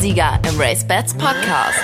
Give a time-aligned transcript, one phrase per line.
[0.00, 1.78] Etappensieger im Race Bats Podcast.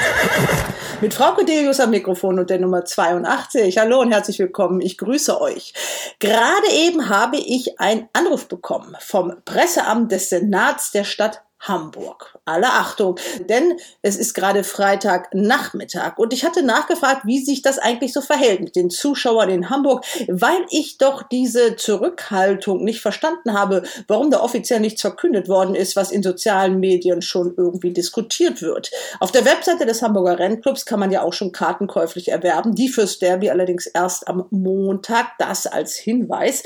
[1.02, 3.76] Mit Frau Codelius am Mikrofon und der Nummer 82.
[3.76, 4.80] Hallo und herzlich willkommen.
[4.80, 5.74] Ich grüße euch.
[6.18, 12.38] Gerade eben habe ich einen Anruf bekommen vom Presseamt des Senats der Stadt Hamburg.
[12.44, 13.16] Alle Achtung,
[13.48, 18.60] denn es ist gerade Freitagnachmittag und ich hatte nachgefragt, wie sich das eigentlich so verhält
[18.60, 24.40] mit den Zuschauern in Hamburg, weil ich doch diese Zurückhaltung nicht verstanden habe, warum da
[24.40, 28.90] offiziell nichts verkündet worden ist, was in sozialen Medien schon irgendwie diskutiert wird.
[29.18, 32.88] Auf der Webseite des Hamburger Rennclubs kann man ja auch schon Karten käuflich erwerben, die
[32.88, 36.62] fürs Derby allerdings erst am Montag, das als Hinweis.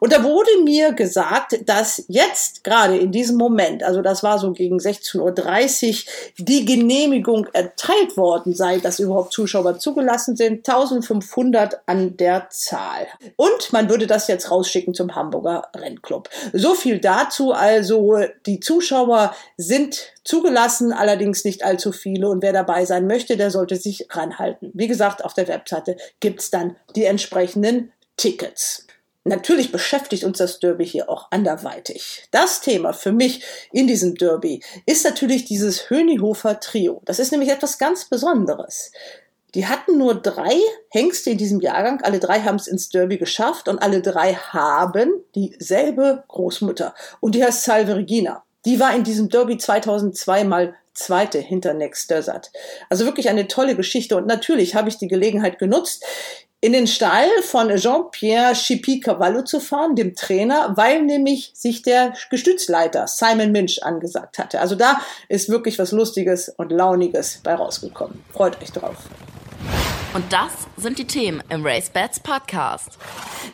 [0.00, 4.52] Und da wurde mir gesagt, dass jetzt gerade in diesem Moment, also das war so
[4.52, 6.06] gegen 16 16.30
[6.38, 10.68] Uhr die Genehmigung erteilt worden sei, dass überhaupt Zuschauer zugelassen sind.
[10.68, 13.06] 1500 an der Zahl.
[13.36, 16.28] Und man würde das jetzt rausschicken zum Hamburger Rennclub.
[16.52, 17.52] So viel dazu.
[17.52, 22.28] Also die Zuschauer sind zugelassen, allerdings nicht allzu viele.
[22.28, 24.70] Und wer dabei sein möchte, der sollte sich ranhalten.
[24.74, 28.86] Wie gesagt, auf der Webseite gibt's dann die entsprechenden Tickets.
[29.24, 32.26] Natürlich beschäftigt uns das Derby hier auch anderweitig.
[32.32, 37.02] Das Thema für mich in diesem Derby ist natürlich dieses Hönihofer Trio.
[37.04, 38.90] Das ist nämlich etwas ganz Besonderes.
[39.54, 42.00] Die hatten nur drei Hengste in diesem Jahrgang.
[42.02, 46.94] Alle drei haben es ins Derby geschafft und alle drei haben dieselbe Großmutter.
[47.20, 48.44] Und die heißt Salve Regina.
[48.64, 52.50] Die war in diesem Derby 2002 mal Zweite hinter Next Desert.
[52.90, 54.16] Also wirklich eine tolle Geschichte.
[54.16, 56.04] Und natürlich habe ich die Gelegenheit genutzt,
[56.60, 63.08] in den Stall von Jean-Pierre Chipi-Cavallo zu fahren, dem Trainer, weil nämlich sich der Gestützleiter
[63.08, 64.60] Simon Minch angesagt hatte.
[64.60, 68.22] Also da ist wirklich was Lustiges und Launiges bei rausgekommen.
[68.32, 68.96] Freut euch drauf.
[70.14, 72.98] Und das sind die Themen im RaceBets Podcast.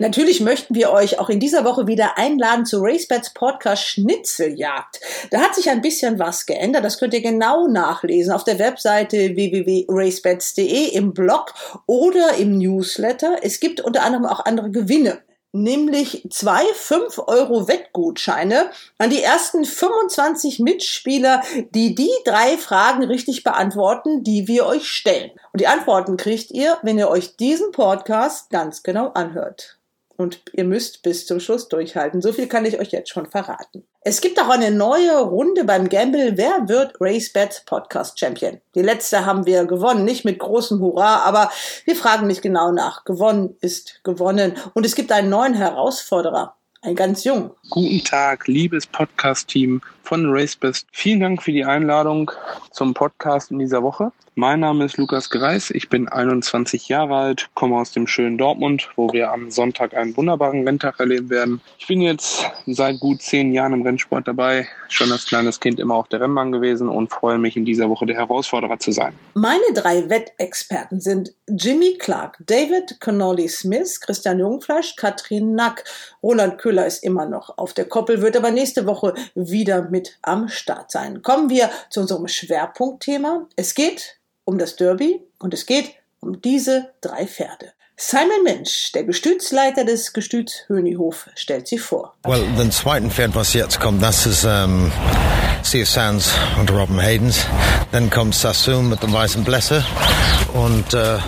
[0.01, 4.99] Natürlich möchten wir euch auch in dieser Woche wieder einladen zu RaceBets Podcast Schnitzeljagd.
[5.31, 6.85] Da hat sich ein bisschen was geändert.
[6.85, 11.55] Das könnt ihr genau nachlesen auf der Webseite www.racebets.de im Blog
[11.87, 13.37] oder im Newsletter.
[13.43, 15.23] Es gibt unter anderem auch andere Gewinne
[15.63, 23.45] nämlich zwei 5 Euro Wettgutscheine an die ersten 25 Mitspieler, die die drei Fragen richtig
[23.45, 25.31] beantworten, die wir euch stellen.
[25.53, 29.79] Und die Antworten kriegt ihr, wenn ihr euch diesen Podcast ganz genau anhört.
[30.17, 32.21] Und ihr müsst bis zum Schluss durchhalten.
[32.21, 33.88] So viel kann ich euch jetzt schon verraten.
[34.03, 36.37] Es gibt auch eine neue Runde beim Gamble.
[36.37, 38.61] Wer wird RaceBet Podcast Champion?
[38.77, 40.05] Die letzte haben wir gewonnen.
[40.05, 41.51] Nicht mit großem Hurra, aber
[41.85, 43.05] wir fragen nicht genau nach.
[43.05, 44.57] Gewonnen ist gewonnen.
[44.75, 46.55] Und es gibt einen neuen Herausforderer.
[46.81, 47.51] Ein ganz jung.
[47.71, 50.87] Guten Tag, liebes Podcast-Team von RaceBest.
[50.93, 52.31] Vielen Dank für die Einladung
[52.71, 54.13] zum Podcast in dieser Woche.
[54.41, 58.89] Mein Name ist Lukas Greis, ich bin 21 Jahre alt, komme aus dem schönen Dortmund,
[58.95, 61.61] wo wir am Sonntag einen wunderbaren Renntag erleben werden.
[61.77, 65.97] Ich bin jetzt seit gut zehn Jahren im Rennsport dabei, schon als kleines Kind immer
[65.97, 69.13] auf der Rennbahn gewesen und freue mich in dieser Woche der Herausforderer zu sein.
[69.35, 75.83] Meine drei Wettexperten sind Jimmy Clark, David Connolly Smith, Christian Jungfleisch, Katrin Nack.
[76.23, 80.49] Roland Köhler ist immer noch auf der Koppel, wird aber nächste Woche wieder mit am
[80.49, 81.23] Start sein.
[81.23, 83.47] Kommen wir zu unserem Schwerpunktthema.
[83.57, 87.73] Es geht um das Derby und es geht um diese drei Pferde.
[88.01, 92.15] Simon Mensch, der Gestützleiter des Gestüts Hönihof, stellt sie vor.
[92.25, 94.93] Well, den zweiten Pferd, was jetzt kommt, das ist ähm,
[95.61, 97.45] of Sands und Robin Haydens.
[97.91, 99.85] Dann kommt Sassoon mit dem weißen Blässe
[100.55, 101.19] und äh,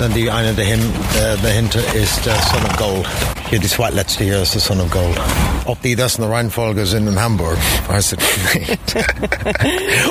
[0.00, 3.06] dann die eine dahin, äh, dahinter ist äh, Son of Gold.
[3.50, 5.20] Hier die zweitletzte hier ist der Son of Gold.
[5.66, 8.96] Ob die das in der Reihenfolge sind in Hamburg, weiß ich nicht.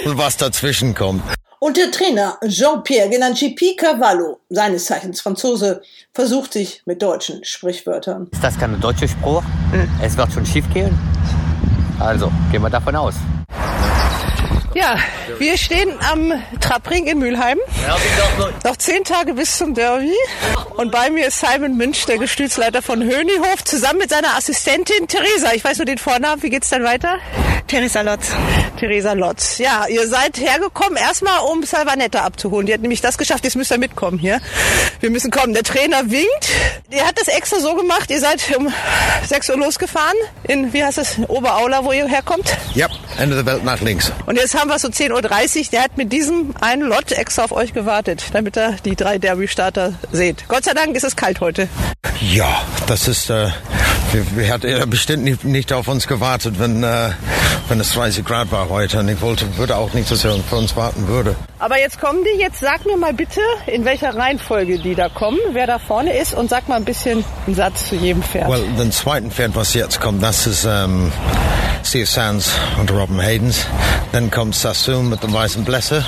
[0.06, 1.24] und was dazwischen kommt.
[1.60, 5.82] Und der Trainer Jean-Pierre, genannt GP Cavallo, seines Zeichens Franzose,
[6.14, 8.28] versucht sich mit deutschen Sprichwörtern.
[8.32, 9.44] Ist das kein deutscher Spruch?
[10.02, 10.98] Es wird schon schief gehen.
[12.00, 13.16] Also, gehen wir davon aus.
[14.80, 14.98] Ja,
[15.40, 17.60] wir stehen am Trappring in Mülheim.
[18.64, 20.16] Noch zehn Tage bis zum Derby.
[20.78, 25.52] Und bei mir ist Simon Münch, der Gestützleiter von Hönihof, zusammen mit seiner Assistentin Theresa.
[25.54, 26.42] Ich weiß nur den Vornamen.
[26.44, 27.18] Wie geht's dann weiter?
[27.68, 28.32] Theresa Lotz.
[28.80, 29.58] Theresa Lotz.
[29.58, 32.66] Ja, ihr seid hergekommen, erstmal um Salvanetta abzuholen.
[32.66, 33.44] Die hat nämlich das geschafft.
[33.44, 34.40] Jetzt müsst ihr mitkommen hier.
[35.02, 35.54] Wir müssen kommen.
[35.54, 36.50] Der Trainer winkt.
[36.92, 38.10] Der hat das extra so gemacht.
[38.10, 38.74] Ihr seid um
[39.28, 40.16] 6 Uhr losgefahren
[40.48, 42.58] in, wie heißt das, Oberaula, wo ihr herkommt?
[42.74, 42.88] Ja,
[43.20, 44.12] Ende der Welt nach links.
[44.26, 45.66] Und jetzt haben wir so 10.30 Uhr.
[45.72, 49.94] Der hat mit diesem einen Lot extra auf euch gewartet, damit er die drei Derby-Starter
[50.12, 50.48] seht.
[50.48, 51.68] Gott sei Dank ist es kalt heute.
[52.22, 53.50] Ja, das ist, äh,
[54.50, 57.12] hat er bestimmt nicht, nicht auf uns gewartet, wenn, äh,
[57.68, 59.00] wenn es 30 Grad war heute.
[59.00, 61.36] Und ich wollte, würde auch nicht, dass er für uns warten würde.
[61.60, 62.40] Aber jetzt kommen die.
[62.40, 66.34] Jetzt sag mir mal bitte, in welcher Reihenfolge die da kommen, wer da vorne ist
[66.34, 68.50] und sag mal ein bisschen einen Satz zu jedem Pferd.
[68.50, 71.12] Well, den zweiten Pferd, was jetzt kommt, das ist ähm,
[71.84, 73.66] Steve Sands und Robin Haydens.
[74.14, 76.06] Dann kommt Sassoon mit dem weißen Blässe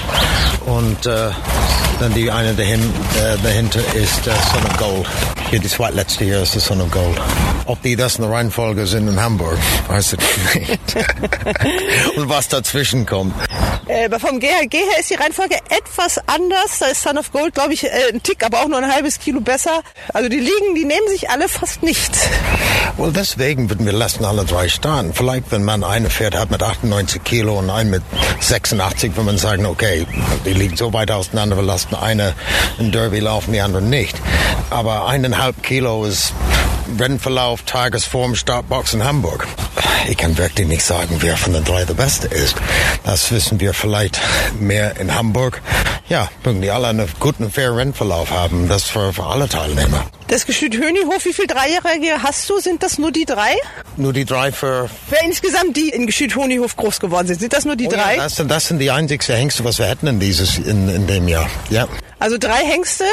[0.66, 1.32] und äh,
[2.02, 5.08] dann die eine dahin, äh, dahinter ist äh, Son of Gold.
[5.52, 7.22] Hier die zweitletzte hier ist der Son of Gold.
[7.68, 9.58] Ob die das in der Reihenfolge sind in Hamburg,
[9.88, 10.80] weiß ich nicht.
[12.16, 13.36] und was dazwischen kommt.
[13.88, 16.80] Äh, vom GHG her ist die Reihenfolge etwas anders.
[16.80, 19.20] Da ist Son of Gold, glaube ich, äh, ein Tick, aber auch nur ein halbes
[19.20, 19.82] Kilo besser.
[20.14, 22.28] Also die liegen, die nehmen sich alle fast nichts.
[22.98, 25.14] Well, deswegen würden wir lassen alle drei starten.
[25.14, 28.04] Vielleicht, wenn man eine Pferd hat mit 98 Kilo und einen mit
[28.40, 30.06] 86, wenn man sagen, okay,
[30.46, 32.34] die liegen so weit auseinander, wir lassen eine
[32.80, 34.20] in Derby laufen, die andere nicht.
[34.70, 36.34] Aber eineinhalb Kilo ist
[37.00, 39.48] Rennverlauf, Tagesform, Startbox in Hamburg.
[40.08, 42.56] Ich kann wirklich nicht sagen, wer von den drei der Beste ist.
[43.04, 44.20] Das wissen wir vielleicht
[44.60, 45.62] mehr in Hamburg.
[46.10, 48.68] Ja, mögen die alle einen guten, fairen Rennverlauf haben.
[48.68, 50.06] Das für, für alle Teilnehmer.
[50.28, 52.60] Das Gestüt Hönihof, wie viele Dreijährige hast du?
[52.60, 53.56] Sind das nur die drei?
[53.96, 54.90] Nur die drei für...
[55.10, 58.18] Wer insgesamt die in Gestüt Honighof groß geworden sind, sind das nur die Oh drei?
[58.18, 61.28] Ja, das, das sind die einzigsten Hengste, was wir hätten in, dieses, in, in dem
[61.28, 61.50] Jahr.
[61.70, 61.88] Ja.
[62.22, 63.06] Also drei Hengste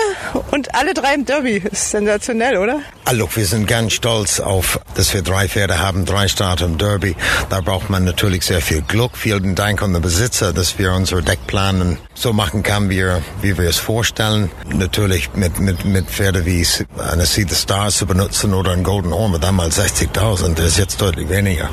[0.51, 1.63] und alle drei im Derby.
[1.71, 2.81] Ist sensationell, oder?
[3.07, 7.17] Also, wir sind ganz stolz auf, dass wir drei Pferde haben, drei Starter im Derby.
[7.49, 9.13] Da braucht man natürlich sehr viel Glück.
[9.17, 13.03] Vielen Dank an den Besitzer, dass wir unsere Deckplanen so machen können, wie,
[13.41, 14.51] wie wir es vorstellen.
[14.75, 16.67] Natürlich mit, mit, mit Pferde wie
[17.11, 20.55] eine See the Stars zu benutzen oder ein Golden Horn war damals 60.000.
[20.57, 21.71] Das ist jetzt deutlich weniger.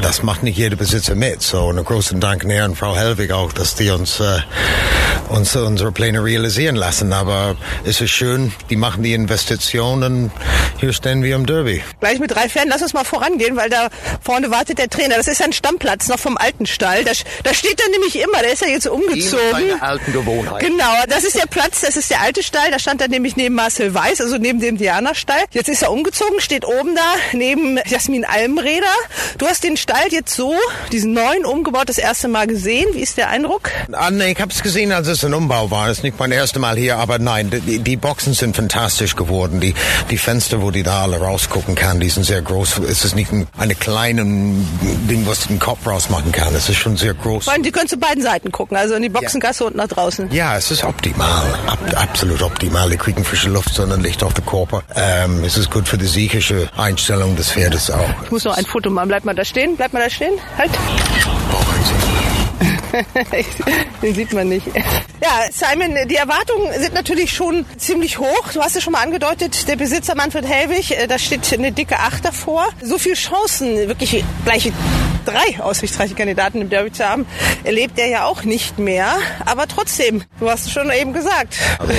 [0.00, 1.42] Das macht nicht jeder Besitzer mit.
[1.42, 4.38] So, einen großen Dank an Frau Helwig auch, dass die uns, äh,
[5.28, 7.12] uns unsere Pläne realisieren lassen.
[7.12, 10.30] Aber es ist schön, die machen die Investitionen.
[10.78, 11.82] Hier stehen wir im Derby.
[12.00, 13.88] Gleich mit drei Pferden, lass uns mal vorangehen, weil da
[14.22, 15.16] vorne wartet der Trainer.
[15.16, 17.04] Das ist ein Stammplatz noch vom alten Stall.
[17.04, 19.44] Da, da steht er nämlich immer, der ist ja jetzt umgezogen.
[19.52, 20.64] Meine alten Gewohnheiten.
[20.64, 22.70] Genau, das ist der Platz, das ist der alte Stall.
[22.70, 25.44] Da stand er nämlich neben Marcel Weiß, also neben dem Diana-Stall.
[25.50, 28.86] Jetzt ist er umgezogen, steht oben da neben Jasmin Almreder.
[29.38, 30.54] Du hast den Stall jetzt so,
[30.92, 32.86] diesen neuen umgebaut, das erste Mal gesehen.
[32.92, 33.70] Wie ist der Eindruck?
[33.92, 35.88] Ah, nee, ich habe es gesehen, als es ein Umbau war.
[35.88, 39.60] Das ist nicht mein erstes Mal hier, aber nein, die, die Boxen sind fantastisch geworden.
[39.60, 39.74] Die,
[40.10, 42.78] die Fenster, wo die da alle rausgucken kann, die sind sehr groß.
[42.88, 46.54] Es ist nicht ein eine kleine Ding, was den Kopf rausmachen kann.
[46.54, 47.44] Es ist schon sehr groß.
[47.44, 50.30] Vor allem, die können zu beiden Seiten gucken, also in die Boxengasse und nach draußen.
[50.32, 51.44] Ja, es ist optimal.
[51.66, 52.88] Ab, absolut optimal.
[52.90, 54.82] Die kriegen frische Luft, Sonnenlicht auf den Körper.
[54.94, 58.08] Ähm, es ist gut für die psychische Einstellung des Pferdes auch.
[58.24, 59.08] Ich muss noch ein Foto machen.
[59.08, 59.76] Bleib mal da stehen.
[59.76, 60.34] Bleib mal da stehen.
[60.56, 60.70] Halt.
[64.02, 64.66] Den sieht man nicht.
[65.20, 68.52] Ja, Simon, die Erwartungen sind natürlich schon ziemlich hoch.
[68.52, 71.98] Du hast es schon mal angedeutet, der Besitzer Manfred Helwig, äh, da steht eine dicke
[71.98, 72.68] Acht davor.
[72.82, 74.72] So viele Chancen, wirklich gleich
[75.28, 77.26] drei aussichtsreiche Kandidaten im Derby zu haben,
[77.64, 79.16] erlebt er ja auch nicht mehr.
[79.44, 81.56] Aber trotzdem, du hast es schon eben gesagt.
[81.78, 81.92] Aber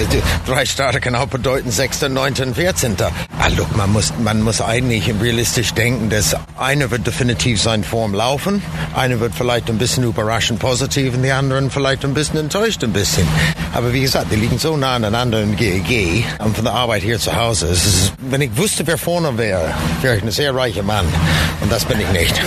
[0.47, 2.95] drei Starter kann auch bedeuten 6., 9., 14.
[3.01, 8.13] Ah, look, man muss, man muss eigentlich realistisch denken, dass einer wird definitiv sein Form
[8.13, 8.61] laufen,
[8.95, 12.93] einer wird vielleicht ein bisschen überraschend positiv und die anderen vielleicht ein bisschen enttäuscht ein
[12.93, 13.27] bisschen.
[13.73, 17.19] Aber wie gesagt, die liegen so nah aneinander im GEG und von der Arbeit hier
[17.19, 17.67] zu Hause.
[17.67, 21.05] Ist, wenn ich wusste, wer vorne wäre, wäre ich ein sehr reicher Mann.
[21.61, 22.41] Und das bin ich nicht.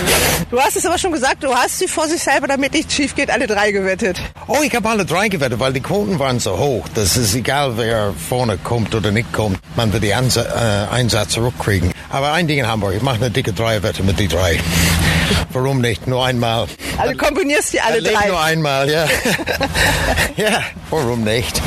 [0.49, 3.15] Du hast es aber schon gesagt, du hast sie vor sich selber, damit nichts schief
[3.15, 4.19] geht, alle drei gewettet.
[4.47, 6.87] Oh, ich habe alle drei gewettet, weil die Quoten waren so hoch.
[6.93, 9.59] Das ist egal, wer vorne kommt oder nicht kommt.
[9.75, 11.91] Man wird die Ansa äh, Einsatz zurückkriegen.
[12.09, 14.59] Aber ein Ding in Hamburg, ich mache eine dicke Dreiwette mit die drei.
[15.51, 16.07] Warum nicht?
[16.07, 16.67] Nur einmal.
[16.97, 18.27] Also kombinierst die alle drei.
[18.27, 19.07] nur einmal, ja.
[20.35, 21.61] ja, warum nicht?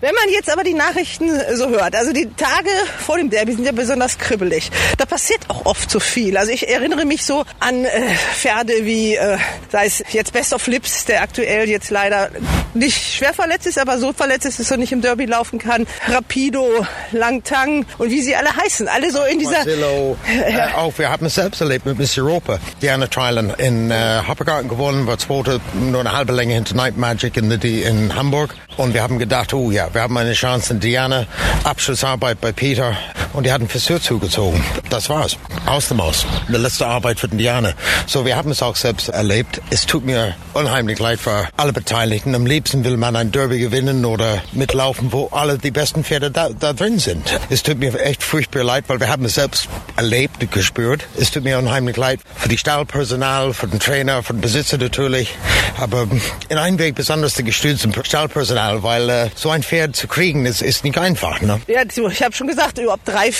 [0.00, 3.64] Wenn man jetzt aber die Nachrichten so hört, also die Tage vor dem Derby sind
[3.64, 4.70] ja besonders kribbelig.
[4.96, 6.36] Da passiert auch oft so viel.
[6.36, 8.14] Also ich erinnere mich so an äh,
[8.48, 9.36] Pferde wie, äh,
[9.70, 12.30] sei es jetzt Best of Lips, der aktuell jetzt leider
[12.72, 15.86] nicht schwer verletzt ist, aber so verletzt ist, dass er nicht im Derby laufen kann.
[16.06, 18.88] Rapido, Langtang und wie sie alle heißen.
[18.88, 19.58] Alle so in dieser...
[19.58, 22.58] Marcelo, äh, auch wir haben es selbst erlebt mit Miss Europa.
[22.80, 27.36] Diana Trial in äh, Hoppegarten gewonnen, war zweite, nur eine halbe Länge hinter Night Magic
[27.36, 28.54] in, die, in Hamburg.
[28.78, 31.26] Und wir haben gedacht, oh ja, wir haben eine Chance in Diana.
[31.64, 32.96] Abschlussarbeit bei Peter.
[33.32, 34.64] Und die hatten Friseur zugezogen.
[34.88, 35.36] Das war's.
[35.66, 36.24] Aus dem Aus.
[36.48, 37.72] Die letzte Arbeit für Diana.
[38.06, 39.60] So, wir haben es auch selbst erlebt.
[39.70, 42.36] Es tut mir unheimlich leid für alle Beteiligten.
[42.36, 46.50] Am liebsten will man ein Derby gewinnen oder mitlaufen, wo alle die besten Pferde da,
[46.50, 47.38] da drin sind.
[47.50, 51.04] Es tut mir echt furchtbar leid, weil wir haben es selbst erlebt und gespürt.
[51.18, 55.34] Es tut mir unheimlich leid für die Stallpersonal, für den Trainer, für den Besitzer natürlich.
[55.76, 56.06] Aber
[56.48, 60.62] in einem Weg besonders die gestützten Stallpersonal, weil äh, so ein Pferd zu kriegen ist,
[60.62, 61.40] ist nicht einfach.
[61.40, 61.60] Ne?
[61.66, 63.32] Ja, ich habe schon gesagt, überhaupt drei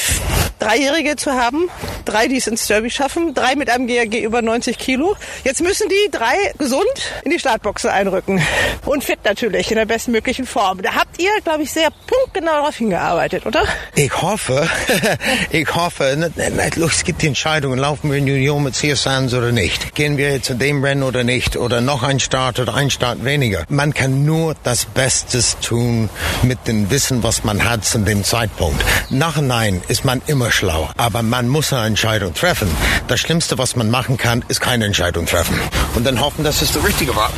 [0.58, 1.70] Dreijährige zu haben,
[2.04, 5.16] drei, die es ins Derby schaffen, drei mit einem GRG über 90 Kilo.
[5.44, 6.84] Jetzt müssen die drei gesund
[7.24, 8.42] in die Startboxen einrücken.
[8.84, 10.82] Und fit natürlich, in der bestmöglichen Form.
[10.82, 13.64] Da habt ihr, glaube ich, sehr punktgenau darauf hingearbeitet, oder?
[13.94, 14.68] Ich hoffe,
[15.50, 19.34] ich hoffe, ne, ne, es gibt die Entscheidungen, laufen wir in Union mit Sea Sands
[19.34, 19.94] oder nicht?
[19.94, 21.56] Gehen wir jetzt zu dem Rennen oder nicht?
[21.56, 23.64] Oder noch ein Start oder ein Start weniger?
[23.68, 26.08] Man kann nur das Bestes tun
[26.42, 28.82] mit dem Wissen, was man hat zu dem Zeitpunkt.
[29.10, 32.68] Nachhinein ist man immer schlau, aber man muss eine Entscheidung treffen.
[33.08, 35.58] Das Schlimmste, was man machen kann, ist keine Entscheidung treffen.
[35.94, 37.30] Und dann hoffen, dass es der richtige war.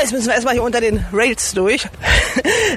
[0.00, 1.86] Jetzt müssen wir erstmal hier unter den Rails durch.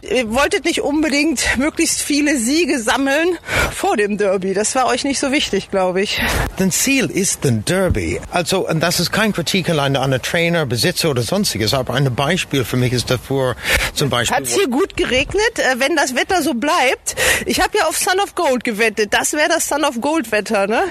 [0.01, 3.37] Ihr wolltet nicht unbedingt möglichst viele Siege sammeln
[3.71, 4.53] vor dem Derby.
[4.53, 6.21] Das war euch nicht so wichtig, glaube ich.
[6.57, 8.19] Das Ziel ist ein Derby.
[8.31, 12.13] Also, und das ist kein Kritik allein an einen Trainer, Besitzer oder sonstiges, aber ein
[12.15, 13.55] Beispiel für mich ist davor
[13.93, 14.37] zum Beispiel.
[14.37, 15.59] Hat es hier gut geregnet?
[15.59, 17.15] Äh, wenn das Wetter so bleibt,
[17.45, 19.13] ich habe ja auf Son of Gold gewettet.
[19.13, 20.81] Das wäre das Son of Gold Wetter, ne?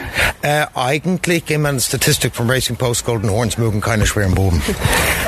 [0.43, 4.63] Äh, eigentlich, gehen wir Statistik vom Racing Post, Golden Horns mögen keine schweren Boden.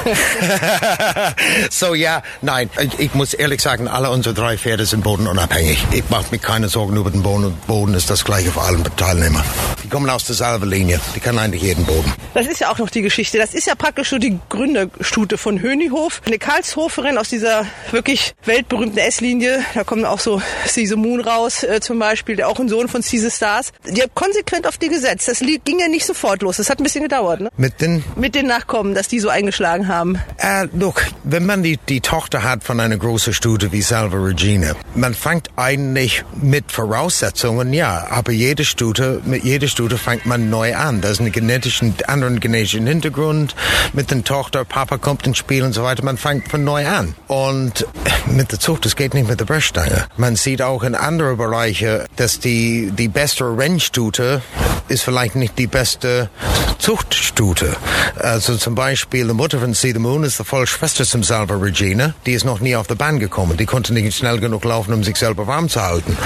[1.71, 5.85] so ja, nein, ich, ich, muss ehrlich sagen, alle unsere drei Pferde sind bodenunabhängig.
[5.93, 7.57] Ich mache mir keine Sorgen über den Boden.
[7.67, 9.45] Boden ist das gleiche für alle Teilnehmer.
[9.83, 11.01] Die kommen aus derselben Linie.
[11.15, 12.13] Die können eigentlich jeden Boden.
[12.35, 13.39] Das ist ja auch noch die Geschichte.
[13.39, 16.21] Das ist ja praktisch so die Gründerstute von Hönihof.
[16.27, 19.65] Eine Karlshoferin aus dieser wirklich weltberühmten S-Linie.
[19.75, 20.41] Da kommen auch so
[20.73, 23.73] Caesar Moon raus äh, zum Beispiel, der auch ein Sohn von Caesar Stars.
[23.87, 25.29] Die haben konsequent auf die gesetzt.
[25.29, 26.59] Das ging ja nicht sofort los.
[26.59, 27.41] Das hat ein bisschen gedauert.
[27.41, 27.51] Ne?
[27.57, 28.05] Mit den?
[28.17, 30.19] Mit den Nachkommen, dass die so eingeschlagen haben.
[30.39, 34.75] Äh, look, wenn man die, die Tochter hat von einer großen Stute wie Salva Regina,
[34.95, 40.77] man fängt eigentlich mit Voraussetzungen, ja, aber jede Stute, mit jeder Stute fängt man neu
[40.77, 41.01] an.
[41.01, 43.55] Da ist ein genetischen, anderen genetischen Hintergrund
[43.93, 46.05] mit der Tochter, Papa kommt ins Spiel und so weiter.
[46.05, 47.15] Man fängt von neu an.
[47.29, 47.87] Und
[48.27, 50.07] mit der Zucht, das geht nicht mit der Brechstange.
[50.17, 54.43] Man sieht auch in anderen Bereichen, dass die, die beste extra wrench tutor.
[54.89, 56.31] Ist vielleicht nicht die beste
[56.79, 57.77] Zuchtstute.
[58.17, 62.15] Also zum Beispiel die Mutter von Cedar Moon ist die Vollschwester zum Salva Regina.
[62.25, 63.57] Die ist noch nie auf der Bahn gekommen.
[63.57, 66.17] Die konnte nicht schnell genug laufen, um sich selber warm zu halten.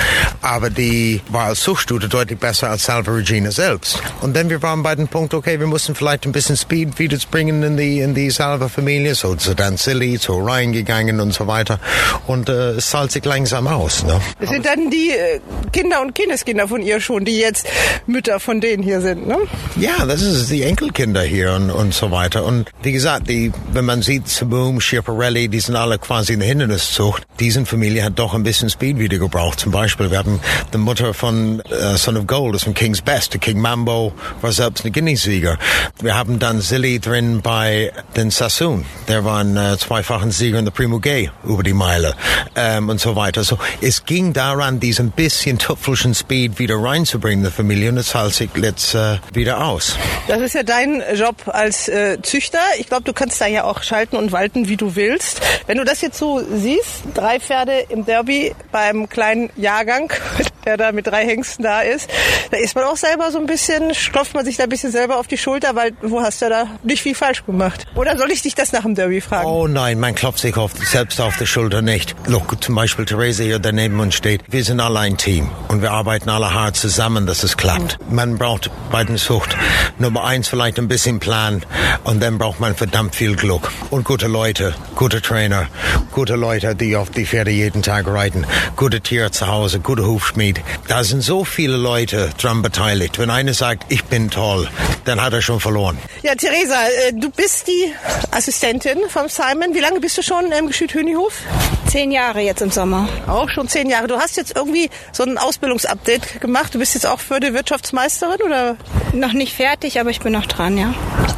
[0.40, 4.00] Aber die war als Zuchtstute deutlich besser als Salva Regina selbst.
[4.20, 7.18] Und dann wir waren bei dem Punkt, okay, wir mussten vielleicht ein bisschen Speed wieder
[7.30, 9.14] bringen in die, in die Salva-Familie.
[9.14, 11.80] So zu Dan Silly, zu Ryan gegangen und so weiter.
[12.26, 14.04] Und äh, es zahlt sich langsam aus.
[14.04, 14.20] Ne?
[14.38, 15.40] Das sind dann die äh,
[15.72, 17.66] Kinder und Kindeskinder von ihr schon, die jetzt
[18.06, 19.38] Mütter von denen hier sind, ne?
[19.76, 22.44] Ja, das ist die Enkelkinder hier und, und so weiter.
[22.44, 26.48] Und wie gesagt, die, wenn man sieht, Saboom, Schiaparelli, die sind alle quasi in der
[26.48, 27.24] Hinderniszucht.
[27.40, 29.60] Diesen Familie hat doch ein bisschen Speed wieder gebraucht.
[29.60, 30.40] Zum Beispiel, wir haben
[30.72, 33.40] die Mutter von uh, Son of Gold, das von King's Best.
[33.40, 35.58] King Mambo war selbst ein Guinness-Sieger.
[36.02, 38.84] Wir haben dann Silly drin bei den Sassoon.
[39.08, 42.14] Der war ein uh, zweifachen Sieger in der Primo Gay über die Meile
[42.54, 43.44] ähm, und so weiter.
[43.44, 48.14] So, es ging daran, diesen bisschen tüpfelchen Speed wieder reinzubringen in der Familie und es
[48.54, 49.96] jetzt uh, wieder aus.
[50.28, 52.60] Das ist ja dein Job als äh, Züchter.
[52.78, 55.40] Ich glaube, du kannst da ja auch schalten und walten, wie du willst.
[55.66, 60.12] Wenn du das jetzt so siehst, drei Pferde im Derby beim kleinen Jahrgang,
[60.64, 62.08] der da mit drei Hengsten da ist,
[62.50, 65.18] da ist man auch selber so ein bisschen, klopft man sich da ein bisschen selber
[65.18, 67.86] auf die Schulter, weil wo hast du da nicht viel falsch gemacht?
[67.94, 69.46] Oder soll ich dich das nach dem Derby fragen?
[69.46, 72.14] Oh nein, man klopft sich auf, selbst auf die Schulter nicht.
[72.26, 74.42] Look, zum Beispiel Therese hier, der neben uns steht.
[74.48, 77.98] Wir sind alle ein Team und wir arbeiten alle hart zusammen, dass es klappt.
[78.10, 79.56] Man braucht bei den Sucht
[79.98, 81.64] Nummer eins vielleicht ein bisschen Plan
[82.04, 85.68] und dann braucht man verdammt viel Glück und gute Leute, gute Trainer,
[86.12, 90.04] gute Leute, die auf die Pferde jeden Tag reiten, gute Tiere zu Hause, gute
[90.52, 90.62] Hufschmied.
[90.88, 93.18] Da sind so viele Leute dran beteiligt.
[93.18, 94.68] Wenn einer sagt, ich bin toll,
[95.04, 95.98] dann hat er schon verloren.
[96.22, 96.76] Ja, Theresa,
[97.08, 97.92] äh, du bist die
[98.30, 99.74] Assistentin vom Simon.
[99.74, 101.40] Wie lange bist du schon im Geschüt Hönihof?
[101.88, 103.08] Zehn Jahre jetzt im Sommer.
[103.26, 104.06] Auch schon zehn Jahre.
[104.06, 106.74] Du hast jetzt irgendwie so ein Ausbildungsupdate gemacht.
[106.74, 108.76] Du bist jetzt auch für die Wirtschaftsmeisterin oder?
[109.12, 110.94] Noch nicht fertig, aber ich bin noch dran, ja.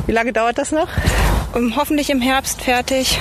[0.06, 0.88] Wie lange dauert das noch?
[1.54, 3.18] Um, hoffentlich im Herbst fertig.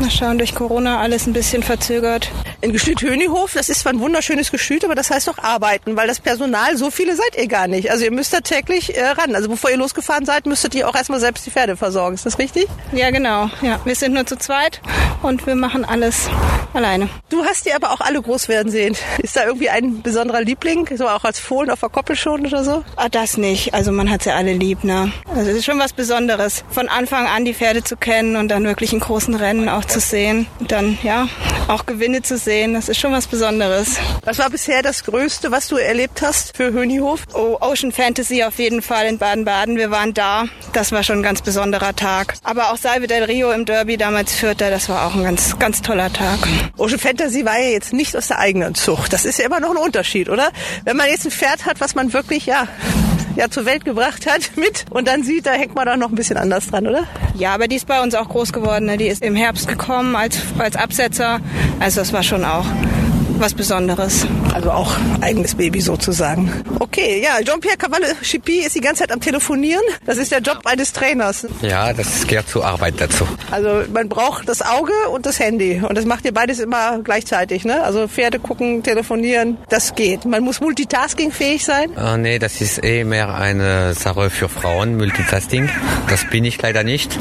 [0.00, 2.30] Mal schauen, durch Corona alles ein bisschen verzögert.
[2.60, 6.06] In Gestüt Hönihof, das ist zwar ein wunderschönes Gestüt, aber das heißt doch arbeiten, weil
[6.06, 7.90] das Personal, so viele seid ihr gar nicht.
[7.90, 9.34] Also ihr müsst da täglich äh, ran.
[9.34, 12.14] Also bevor ihr losgefahren seid, müsstet ihr auch erstmal selbst die Pferde versorgen.
[12.14, 12.68] Ist das richtig?
[12.92, 13.50] Ja, genau.
[13.60, 14.80] Ja, wir sind nur zu zweit
[15.22, 16.28] und wir machen alles
[16.74, 17.08] alleine.
[17.28, 18.96] Du hast die aber auch alle groß werden sehen.
[19.18, 22.62] Ist da irgendwie ein besonderer Liebling, so auch als Fohlen auf der Koppel schon oder
[22.62, 22.84] so?
[22.96, 23.74] Ah, das nicht.
[23.74, 25.12] Also man hat sie alle lieb, ne?
[25.34, 28.64] Also es ist schon was Besonderes, von Anfang an die Pferde zu kennen und dann
[28.64, 30.46] wirklich in großen Rennen auch zu sehen.
[30.60, 31.28] Und dann, ja,
[31.68, 32.74] auch Gewinne zu sehen.
[32.74, 33.96] Das ist schon was Besonderes.
[34.24, 37.24] Was war bisher das Größte, was du erlebt hast für Hönihof?
[37.34, 39.76] Oh, Ocean Fantasy auf jeden Fall in Baden-Baden.
[39.76, 40.44] Wir waren da.
[40.72, 42.34] Das war schon ein ganz besonderer Tag.
[42.44, 45.82] Aber auch Salve del Rio im Derby, damals Vierter, das war auch ein ganz, ganz
[45.82, 46.38] toller Tag.
[46.76, 49.12] Ocean Fantasy war ja jetzt nicht aus der eigenen Zucht.
[49.12, 50.50] Das ist ja immer noch ein Unterschied, oder?
[50.84, 52.68] Wenn man jetzt ein Pferd hat, was man wirklich, ja,
[53.38, 56.14] ja zur Welt gebracht hat mit und dann sieht, da hängt man da noch ein
[56.14, 57.04] bisschen anders dran, oder?
[57.36, 58.86] Ja, aber die ist bei uns auch groß geworden.
[58.86, 58.96] Ne?
[58.96, 61.40] Die ist im Herbst gekommen als, als Absetzer.
[61.78, 62.66] Also das war schon auch
[63.40, 64.26] was Besonderes.
[64.52, 66.50] Also auch eigenes Baby sozusagen.
[66.78, 69.82] Okay, ja, Jean-Pierre Cavalle-Chipi ist die ganze Zeit am Telefonieren.
[70.06, 71.46] Das ist der Job eines Trainers.
[71.62, 73.26] Ja, das gehört zur Arbeit dazu.
[73.50, 75.80] Also man braucht das Auge und das Handy.
[75.86, 77.82] Und das macht ihr beides immer gleichzeitig, ne?
[77.82, 80.24] Also Pferde gucken, telefonieren, das geht.
[80.24, 81.96] Man muss multitaskingfähig sein.
[81.96, 85.68] Äh, nee, das ist eh mehr eine Sache für Frauen, Multitasking.
[86.08, 87.18] Das bin ich leider nicht.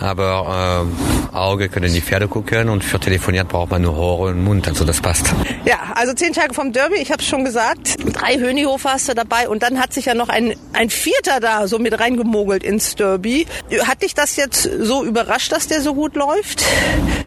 [0.00, 0.86] Aber
[1.32, 4.68] äh, Auge können die Pferde gucken und für telefonieren braucht man nur Ohren und Mund.
[4.68, 5.34] Also das passt.
[5.64, 7.96] Ja, also zehn Tage vom Derby, ich habe es schon gesagt.
[8.12, 11.66] Drei Hönihofer hast du dabei und dann hat sich ja noch ein, ein Vierter da
[11.66, 13.46] so mit reingemogelt ins Derby.
[13.86, 16.64] Hat dich das jetzt so überrascht, dass der so gut läuft,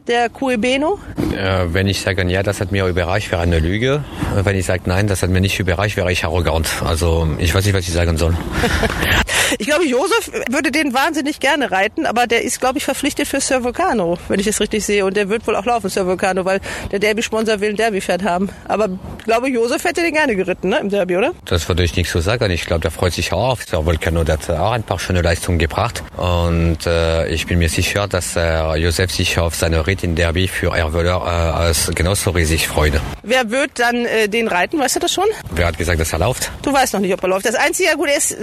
[0.07, 0.99] der Cuebeno?
[1.35, 4.03] Äh, wenn ich sage ja, das hat mir überrascht, wäre eine Lüge.
[4.35, 6.69] Wenn ich sage nein, das hat mir nicht überrascht, wäre ich arrogant.
[6.85, 8.35] Also ich weiß nicht, was ich sagen soll.
[9.57, 13.41] ich glaube, Josef würde den wahnsinnig gerne reiten, aber der ist, glaube ich, verpflichtet für
[13.41, 15.05] Sir Vulcano, wenn ich es richtig sehe.
[15.05, 16.59] Und der wird wohl auch laufen, Sir Vulcano, weil
[16.91, 18.49] der Derby-Sponsor will ein Derby-Pferd haben.
[18.67, 21.31] Aber ich glaube, Josef hätte den gerne geritten, ne, im Derby, oder?
[21.45, 22.49] Das würde ich nicht so sagen.
[22.51, 24.23] Ich glaube, der freut sich auch auf Sir Vulcano.
[24.23, 26.03] Der hat auch ein paar schöne Leistungen gebracht.
[26.17, 30.47] Und äh, ich bin mir sicher, dass äh, Josef sich auf seine Ritt in Derby
[30.47, 32.93] für Erwöller äh, als genauso riesig freut.
[33.23, 34.79] Wer wird dann äh, den reiten?
[34.79, 35.25] Weißt du das schon?
[35.51, 36.51] Wer hat gesagt, dass er läuft?
[36.61, 37.45] Du weißt noch nicht, ob er läuft.
[37.45, 38.37] Das Einzige, ja gut, er ist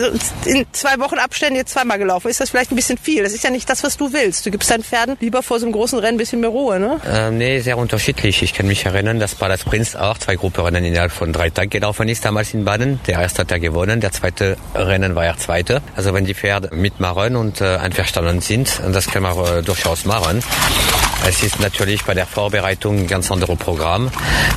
[0.44, 2.28] in zwei Wochen Abständen jetzt zweimal gelaufen.
[2.28, 3.22] Ist das vielleicht ein bisschen viel?
[3.22, 4.46] Das ist ja nicht das, was du willst.
[4.46, 7.00] Du gibst deinen Pferden lieber vor so einem großen Rennen ein bisschen mehr Ruhe, ne?
[7.10, 8.42] Ähm, nee, sehr unterschiedlich.
[8.42, 12.08] Ich kann mich erinnern, dass Palace Prince auch zwei Gruppenrennen innerhalb von drei Tagen gelaufen
[12.08, 13.00] ist, damals in Baden.
[13.06, 15.82] Der erste hat er gewonnen, der zweite Rennen war er zweite.
[15.94, 20.42] Also wenn die Pferde mitmachen und äh, einverstanden sind, das kann man äh, durchaus machen.
[21.28, 24.12] Es ist natürlich bei der Vorbereitung ein ganz anderes Programm,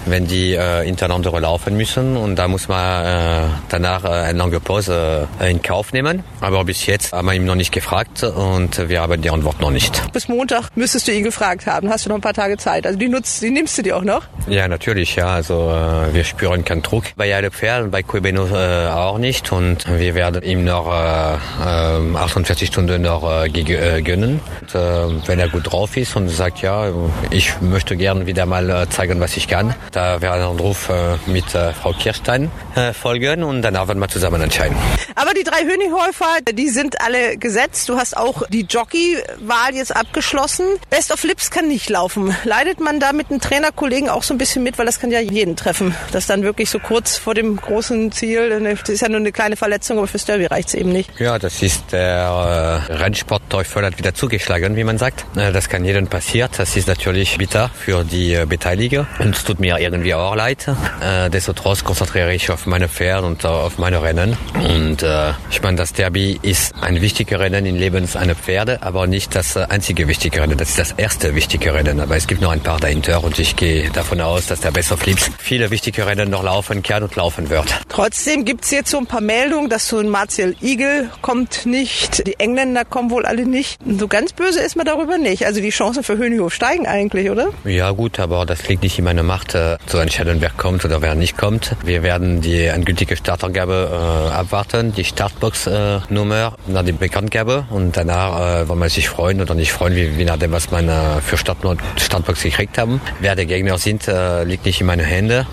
[0.06, 4.60] wenn die äh, hintereinander laufen müssen und da muss man äh, danach äh, eine lange
[4.60, 6.24] Pause äh, in Kauf nehmen.
[6.42, 9.72] Aber bis jetzt haben wir ihn noch nicht gefragt und wir haben die Antwort noch
[9.72, 10.14] nicht.
[10.14, 11.90] Bis Montag müsstest du ihn gefragt haben.
[11.90, 12.86] Hast du noch ein paar Tage Zeit?
[12.86, 14.22] Also die nutzt, die nimmst du dir auch noch?
[14.48, 15.16] Ja, natürlich.
[15.16, 19.18] Ja, also äh, wir spüren keinen Druck bei alle Pferd und bei Quebeno äh, auch
[19.18, 23.22] nicht und wir werden ihm noch äh, äh, 48 Stunden noch
[23.53, 24.40] gönnen.
[24.72, 26.91] Und, wenn er gut drauf ist und sagt, ja,
[27.31, 30.89] ich möchte gern wieder mal äh, zeigen, was ich kann, da werden wir einen Ruf
[30.89, 32.51] äh, mit äh, Frau Kirstein
[32.93, 34.77] folgen und danach werden wir zusammen entscheiden.
[35.15, 37.89] Aber die drei Hönigläufer, die sind alle gesetzt.
[37.89, 40.65] Du hast auch die Jockey-Wahl jetzt abgeschlossen.
[40.89, 42.33] Best of Lips kann nicht laufen.
[42.45, 45.19] Leidet man da mit den Trainerkollegen auch so ein bisschen mit, weil das kann ja
[45.19, 45.93] jeden treffen.
[46.13, 49.57] Das dann wirklich so kurz vor dem großen Ziel, das ist ja nur eine kleine
[49.57, 51.11] Verletzung, aber fürs Derby reicht es eben nicht.
[51.19, 55.25] Ja, das ist der äh, Rennsportteufel hat wieder zugeschlagen, wie man sagt.
[55.35, 56.49] Das kann jedem passieren.
[56.57, 60.68] Das ist natürlich bitter für die äh, Beteiligten und es tut mir irgendwie auch leid.
[61.01, 64.38] Äh, Destotrotz konzentriere ich auf meine Pferde und auf meine Rennen.
[64.55, 69.07] Und äh, ich meine, das Derby ist ein wichtiger Rennen im Leben einer Pferde, aber
[69.07, 70.57] nicht das äh, einzige wichtige Rennen.
[70.57, 72.00] Das ist das erste wichtige Rennen.
[72.00, 74.92] Aber es gibt noch ein paar dahinter und ich gehe davon aus, dass der Best
[74.92, 77.74] of Flips viele wichtige Rennen noch laufen kann und laufen wird.
[77.88, 82.25] Trotzdem gibt es jetzt so ein paar Meldungen, dass so ein Martial Eagle kommt nicht.
[82.27, 83.79] Die Engländer kommen wohl alle nicht.
[83.98, 85.46] So ganz böse ist man darüber nicht.
[85.46, 87.50] Also die Chancen für Höhenhof steigen eigentlich, oder?
[87.66, 91.02] Ja gut, aber das liegt nicht in meiner Macht äh, zu entscheiden, wer kommt oder
[91.02, 91.75] wer nicht kommt.
[91.84, 98.62] Wir werden die endgültige Startangabe äh, abwarten, die Startbox-Nummer, äh, dann die Bekanntgabe und danach
[98.62, 101.58] äh, wollen wir sich freuen oder nicht freuen, wie, wie nachdem, was äh, für Start
[101.98, 103.02] Startbox gekriegt haben.
[103.20, 105.46] Wer der Gegner sind, äh, liegt nicht in meinen Händen.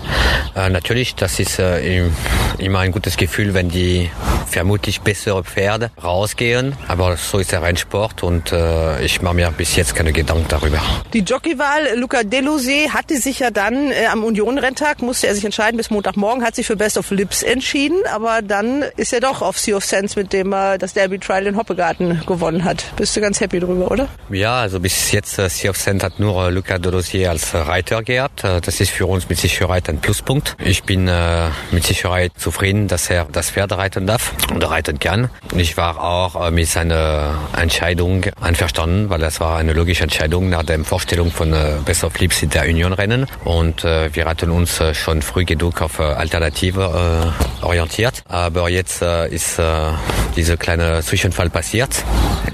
[0.55, 2.07] Äh, natürlich, das ist äh,
[2.57, 4.09] immer ein gutes Gefühl, wenn die
[4.47, 8.53] vermutlich bessere Pferde rausgehen, aber so ist der Rennsport und
[9.01, 10.76] ich mache mir bis jetzt keine Gedanken darüber.
[11.13, 15.77] Die Jockeywahl, Luca Delosé hatte sich ja dann äh, am Union-Renntag, musste er sich entscheiden
[15.77, 19.57] bis Montagmorgen, hat sich für Best of Lips entschieden, aber dann ist er doch auf
[19.57, 22.83] Sea of Sense, mit dem er das Derby Trial in Hoppegarten gewonnen hat.
[22.97, 24.07] Bist du ganz happy drüber, oder?
[24.29, 28.03] Ja, also bis jetzt äh, Sea of Sense hat nur äh, Luca Delosé als Reiter
[28.03, 28.43] gehabt.
[28.43, 30.55] Äh, das ist für uns mit Sicherheit ein Pluspunkt.
[30.63, 35.29] Ich bin äh, mit Sicherheit zufrieden, dass er das Pferd reiten darf und reiten kann.
[35.55, 40.83] Ich war auch mit seiner Entscheidung einverstanden, weil das war eine logische Entscheidung nach der
[40.83, 41.53] Vorstellung von
[41.85, 43.27] Best of Lips in der Union-Rennen.
[43.43, 48.23] Und wir hatten uns schon früh genug auf Alternative orientiert.
[48.27, 49.61] Aber jetzt ist
[50.35, 52.03] dieser kleine Zwischenfall passiert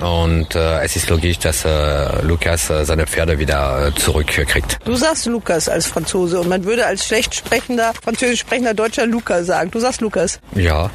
[0.01, 1.65] und es ist logisch, dass
[2.23, 4.79] Lukas seine Pferde wieder zurückkriegt.
[4.83, 9.47] Du sagst Lukas als Franzose und man würde als schlecht sprechender, französisch sprechender Deutscher Lukas
[9.47, 9.71] sagen.
[9.71, 10.39] Du sagst Lukas.
[10.55, 10.89] Ja,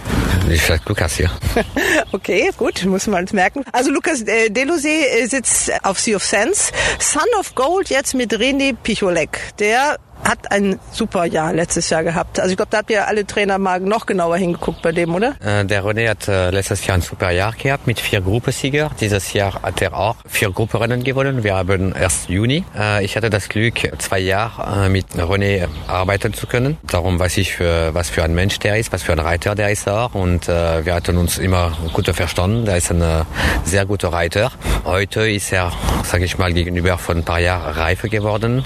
[0.51, 1.31] ich sag Lukas hier.
[2.13, 3.65] okay, gut, muss man es merken.
[3.73, 6.73] Also Lukas äh, Delosé sitzt auf Sea of Sands.
[6.99, 9.39] Son of Gold jetzt mit René Picholek.
[9.59, 12.41] Der hat ein super Jahr letztes Jahr gehabt.
[12.41, 15.35] Also ich glaube, da habt ihr alle Trainer mal noch genauer hingeguckt bei dem, oder?
[15.41, 18.91] Äh, der René hat äh, letztes Jahr ein super Jahr gehabt mit vier Gruppensieger.
[19.01, 21.45] Dieses Jahr hat er auch vier Gruppenrennen gewonnen.
[21.45, 22.65] Wir haben erst Juni.
[22.77, 26.77] Äh, ich hatte das Glück, zwei Jahre äh, mit René arbeiten zu können.
[26.85, 29.71] Darum weiß ich, für, was für ein Mensch der ist, was für ein Reiter der
[29.71, 30.15] ist auch.
[30.15, 32.65] Und äh, wir hatten uns immer gut verstanden.
[32.65, 33.25] Der ist ein äh,
[33.65, 34.51] sehr guter Reiter.
[34.85, 35.73] Heute ist er,
[36.05, 38.65] sage ich mal, gegenüber von ein paar Jahren reifer geworden.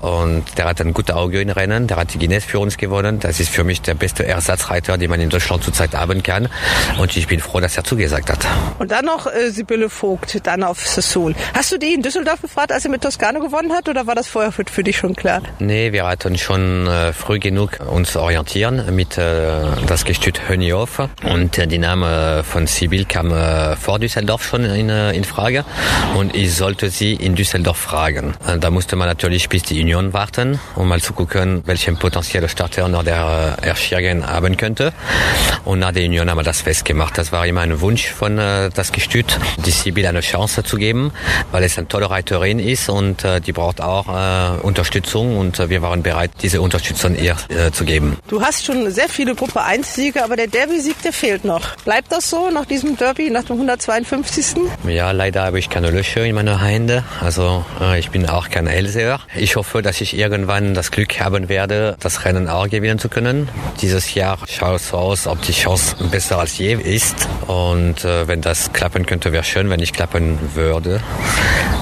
[0.00, 1.86] Und der hat ein gutes Auge in Rennen.
[1.86, 3.20] Der hat die Guinness für uns gewonnen.
[3.20, 6.48] Das ist für mich der beste Ersatzreiter, den man in Deutschland zurzeit haben kann.
[6.98, 8.46] Und ich bin froh, dass er zugesagt hat.
[8.78, 11.34] Und dann noch äh, Sibylle Vogt, dann auf Sassoon.
[11.54, 13.88] Hast du die in Düsseldorf gefragt, als er mit Toskano gewonnen hat?
[13.88, 15.42] Oder war das vorher für, für dich schon klar?
[15.58, 21.08] Nee, wir hatten schon äh, früh genug uns orientieren mit äh, das Gestüt Hönioff.
[21.24, 25.64] Und äh, die Name von Sibyl kam äh, vor Düsseldorf schon in, äh, in Frage.
[26.14, 28.34] Und ich sollte sie in Düsseldorf fragen.
[28.46, 32.48] Äh, da musste man natürlich bis die Union warten, um mal zu gucken, welchen potenziellen
[32.48, 34.92] Starter noch der äh, Erschirgen haben könnte.
[35.64, 37.18] Und nach der Union haben wir das festgemacht.
[37.18, 41.12] Das war immer ein Wunsch von äh, das Gestüt, die Sibyl eine Chance zu geben,
[41.50, 45.70] weil es eine tolle Reiterin ist und äh, die braucht auch äh, Unterstützung und äh,
[45.70, 48.18] wir waren bereit, diese Unterstützung ihr äh, zu geben.
[48.28, 51.76] Du hast schon sehr viele Gruppe 1 Siege, aber der Derby-Sieg, der fehlt noch.
[51.84, 54.56] Bleibt das so nach diesem Derby, nach dem 152.?
[54.88, 57.04] Ja, leider habe ich keine Löcher in meiner Hände.
[57.20, 59.20] Also äh, ich bin auch kein Hellseher.
[59.34, 63.48] Ich hoffe, dass ich irgendwann das Glück haben werde, das Rennen auch gewinnen zu können.
[63.80, 67.28] Dieses Jahr schaut es so aus, ob die Chance besser als je ist.
[67.46, 69.70] Und äh, wenn das klappen könnte, wäre schön.
[69.70, 71.00] Wenn ich klappen würde,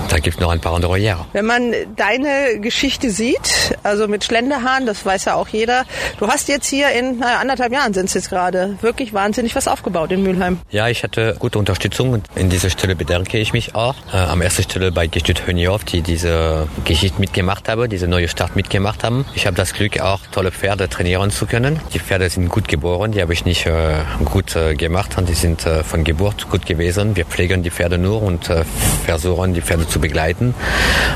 [0.08, 1.26] da gibt es noch ein paar andere Jahre.
[1.32, 5.84] Wenn man deine Geschichte sieht, also mit Schlenderhahn, das weiß ja auch jeder,
[6.18, 9.68] du hast jetzt hier in naja, anderthalb Jahren sind es jetzt gerade wirklich wahnsinnig was
[9.68, 10.58] aufgebaut in Mülheim.
[10.70, 13.94] Ja, ich hatte gute Unterstützung und in dieser Stelle bedanke ich mich auch.
[14.12, 18.56] Äh, am ersten Stelle bei Gestüt Hönioff, die diese Geschichte mitgemacht haben, diese neue Start
[18.56, 19.24] mitgemacht haben.
[19.34, 21.80] Ich habe das Glück, auch tolle Pferde trainieren zu können.
[21.92, 25.34] Die Pferde sind gut geboren, die habe ich nicht äh, gut äh, gemacht und die
[25.34, 27.14] sind äh, von Geburt gut gewesen.
[27.14, 28.64] Wir pflegen die Pferde nur und äh,
[29.06, 30.54] versuchen die Pferde zu begleiten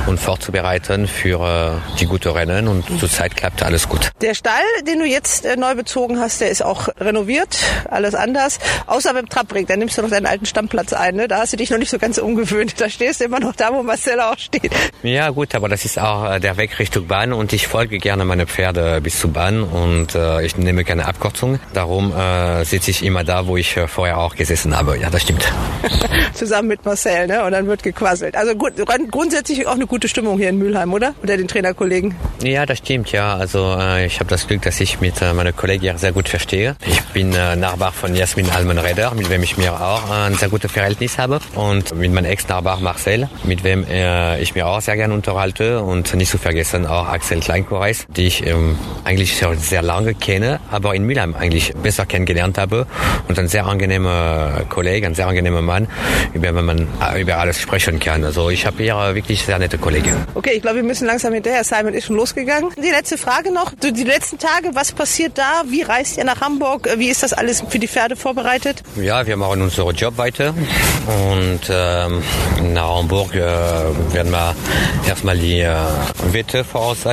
[0.07, 4.11] und vorzubereiten für äh, die gute Rennen und zurzeit klappt alles gut.
[4.21, 7.57] Der Stall, den du jetzt äh, neu bezogen hast, der ist auch renoviert,
[7.90, 8.61] alles anders.
[8.87, 11.16] Außer beim Trabrik, da nimmst du noch deinen alten Stammplatz ein.
[11.16, 11.27] Ne?
[11.27, 12.81] Da hast du dich noch nicht so ganz umgewöhnt.
[12.81, 14.71] Da stehst du immer noch da, wo Marcel auch steht.
[15.03, 18.47] Ja gut, aber das ist auch der Weg Richtung Bahn und ich folge gerne meine
[18.47, 21.59] Pferde bis zur Bahn und äh, ich nehme keine Abkürzung.
[21.73, 24.99] Darum äh, sitze ich immer da, wo ich äh, vorher auch gesessen habe.
[24.99, 25.51] Ja, das stimmt.
[26.35, 27.45] Zusammen mit Marcel, ne?
[27.45, 28.37] Und dann wird gequasselt.
[28.37, 28.75] Also gut,
[29.11, 31.15] grundsätzlich auch eine gute Stimmung hier in Mülheim, oder?
[31.23, 32.15] Unter den Trainerkollegen.
[32.43, 33.35] Ja, das stimmt, ja.
[33.35, 36.77] Also äh, ich habe das Glück, dass ich mit äh, meiner Kollegin sehr gut verstehe.
[36.87, 40.49] Ich bin äh, Nachbar von Jasmin Almenreder, mit wem ich mir auch äh, ein sehr
[40.49, 41.41] gutes Verhältnis habe.
[41.55, 45.83] Und mit meinem Ex-Nachbar Marcel, mit wem äh, ich mir auch sehr gerne unterhalte.
[45.83, 50.61] Und nicht zu vergessen auch Axel Kleinkoreis, die ich ähm, eigentlich schon sehr lange kenne,
[50.70, 52.87] aber in Mülheim eigentlich besser kennengelernt habe.
[53.29, 55.88] Und ein sehr angenehmer Kollege, ein sehr angenehmer Mann,
[56.35, 58.24] über den man äh, über alles sprechen kann.
[58.24, 60.14] Also ich habe hier äh, wirklich sehr nette Kollegen.
[60.35, 61.64] Okay, ich glaube, wir müssen langsam hinterher.
[61.64, 62.70] Simon ist schon losgegangen.
[62.77, 63.72] Die letzte Frage noch.
[63.83, 65.62] Die letzten Tage, was passiert da?
[65.68, 66.88] Wie reist ihr nach Hamburg?
[66.96, 68.83] Wie ist das alles für die Pferde vorbereitet?
[68.96, 70.55] Ja, wir machen unseren Job weiter.
[71.07, 72.22] Und ähm,
[72.72, 74.55] nach Hamburg äh, werden wir
[75.07, 75.74] erstmal die äh,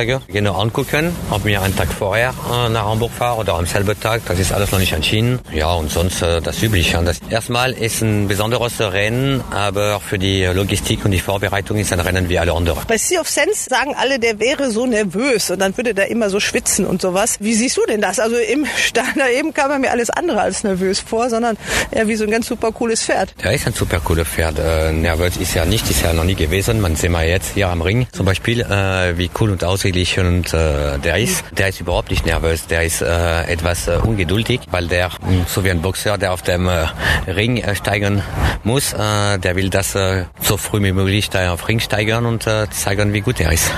[0.06, 3.98] Wettervoraussage genau angucken, ob wir einen Tag vorher äh, nach Hamburg fahren oder am selben
[3.98, 4.22] Tag.
[4.26, 5.40] Das ist alles noch nicht entschieden.
[5.52, 7.02] Ja, und sonst äh, das Übliche.
[7.04, 12.00] Das erstmal ist ein besonderes Rennen, aber für die Logistik und die Vorbereitung ist ein
[12.00, 12.80] Rennen wie alle anderen.
[12.86, 16.30] Bei Sea of Sense sagen alle, der wäre so nervös und dann würde der immer
[16.30, 17.36] so schwitzen und sowas.
[17.40, 18.20] Wie siehst du denn das?
[18.20, 19.04] Also im Stall
[19.36, 21.56] eben kam er mir alles andere als nervös vor, sondern
[21.90, 23.34] eher wie so ein ganz super cooles Pferd.
[23.42, 24.58] Der ist ein super cooles Pferd.
[24.58, 26.80] Äh, nervös ist er nicht, ist er noch nie gewesen.
[26.80, 30.18] Man sieht mal jetzt hier am Ring zum Beispiel, äh, wie cool und ausgeglichen beweglich
[30.18, 32.66] und äh, der ist, der ist überhaupt nicht nervös.
[32.66, 35.10] Der ist äh, etwas äh, ungeduldig, weil der,
[35.46, 36.86] so wie ein Boxer, der auf dem äh,
[37.26, 38.22] Ring äh, steigen
[38.62, 42.46] muss, äh, der will das äh, so früh wie möglich da auf Ring steigern und
[42.46, 43.70] äh, zeigen, wie gut er ist.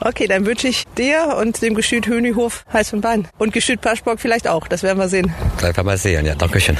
[0.00, 3.28] Okay, dann wünsche ich dir und dem Gestüt Hönihof heiß und Bein.
[3.38, 5.34] Und Gestüt Paschburg vielleicht auch, das werden wir sehen.
[5.60, 6.76] Das werden wir sehen, ja, danke schön.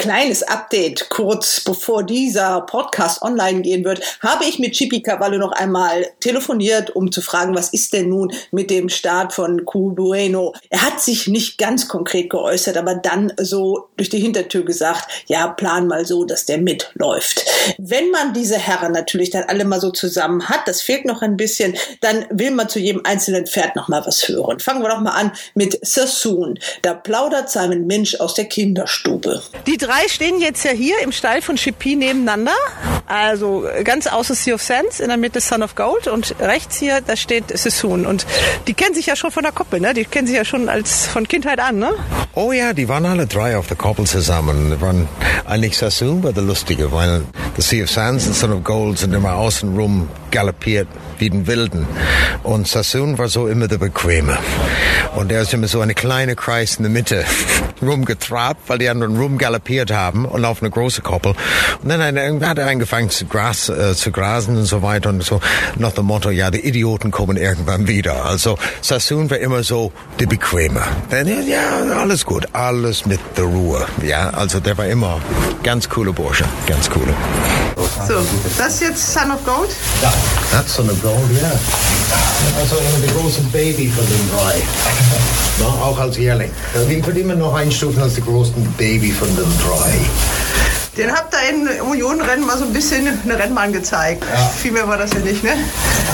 [0.00, 5.52] Kleines Update, kurz bevor dieser Podcast online gehen wird, habe ich mit Chipi Cavallo noch
[5.52, 10.54] einmal telefoniert, um zu fragen, was ist denn nun mit dem Start von Cubueno?
[10.70, 15.48] Er hat sich nicht ganz konkret geäußert, aber dann so durch die Hintertür gesagt, ja,
[15.48, 17.44] plan mal so, dass der mitläuft.
[17.76, 21.36] Wenn man diese Herren natürlich dann alle mal so zusammen hat, das fehlt noch ein
[21.36, 24.60] bisschen, dann will man zu jedem einzelnen Pferd noch mal was hören.
[24.60, 26.58] Fangen wir doch mal an mit Sassoon.
[26.80, 29.42] Da plaudert Simon Minch aus der Kinderstube.
[29.66, 32.54] Die drei stehen jetzt ja hier im Stall von Chippy nebeneinander.
[33.06, 37.00] Also ganz außen Sea of Sands, in der Mitte Son of Gold und rechts hier,
[37.00, 38.06] da steht Sassoon.
[38.06, 38.24] Und
[38.68, 39.92] die kennen sich ja schon von der Koppel, ne?
[39.92, 41.90] Die kennen sich ja schon als von Kindheit an, ne?
[42.34, 44.70] Oh ja, die waren alle drei auf der Koppel zusammen.
[44.70, 45.08] Die waren
[45.44, 47.24] eigentlich Sassoon war der Lustige, weil
[47.56, 50.86] The Sea of Sands und Son of Gold sind immer außen rum galoppiert
[51.18, 51.88] wie den Wilden.
[52.44, 54.38] Und Sassoon war so immer der Bequeme.
[55.16, 57.24] Und er ist immer so eine kleine Kreis in der Mitte
[57.88, 61.34] rumgetrabt, weil die anderen rumgaloppiert haben und auf eine große Koppel.
[61.82, 62.02] Und dann
[62.46, 65.40] hat er angefangen zu, Gras, äh, zu grasen und so weiter und so
[65.76, 68.24] nach dem Motto, ja, die Idioten kommen irgendwann wieder.
[68.24, 70.82] Also Sassoon war immer so der Bequeme.
[71.10, 73.86] Dann, ja, alles gut, alles mit der Ruhe.
[74.02, 75.20] Ja, also der war immer
[75.62, 77.14] ganz cooler Bursche, ganz cooler.
[78.06, 78.14] So,
[78.58, 79.70] das ist jetzt Son of Gold?
[80.02, 80.12] Ja,
[80.50, 81.50] that's Son of Gold, ja.
[82.58, 84.62] Also immer der große Baby von den drei.
[85.58, 86.50] Na, auch als Jährling.
[86.86, 89.92] Wir immer noch einstufen als der große Baby von den drei.
[91.00, 94.22] Den habt ihr in Unionrennen mal so ein bisschen eine Rennbahn gezeigt.
[94.22, 94.38] Ja.
[94.48, 95.52] Viel mehr war das ja nicht, ne?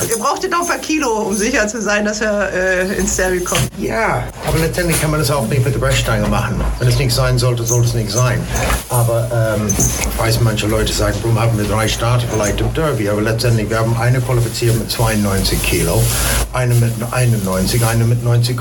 [0.09, 3.41] Ihr braucht noch ein paar Kilo, um sicher zu sein, dass er äh, ins Derby
[3.41, 3.69] kommt.
[3.79, 6.61] Ja, aber letztendlich kann man das auch nicht mit der Brechstange machen.
[6.79, 8.41] Wenn es nicht sein sollte, sollte es nicht sein.
[8.89, 13.09] Aber ähm, ich weiß, manche Leute sagen, warum haben wir drei Starter vielleicht im Derby?
[13.09, 16.01] Aber letztendlich, wir haben eine qualifiziert mit 92 Kilo,
[16.53, 18.57] eine mit 91, eine mit 90,5.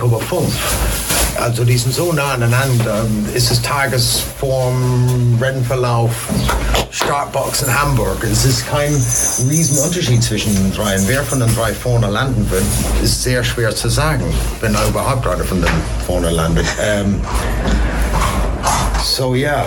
[1.41, 3.05] Also die sind so nah aneinander.
[3.33, 6.11] Ist es Tagesform, Rennverlauf,
[6.91, 8.23] Startbox in Hamburg.
[8.23, 8.93] Es ist kein
[9.49, 11.03] Riesenunterschied zwischen den dreien.
[11.07, 12.63] Wer von den drei vorne landen wird,
[13.03, 14.23] ist sehr schwer zu sagen,
[14.61, 15.71] wenn er überhaupt einer von den
[16.05, 16.65] vorne landet.
[16.81, 17.21] Ähm,
[19.05, 19.65] so, ja.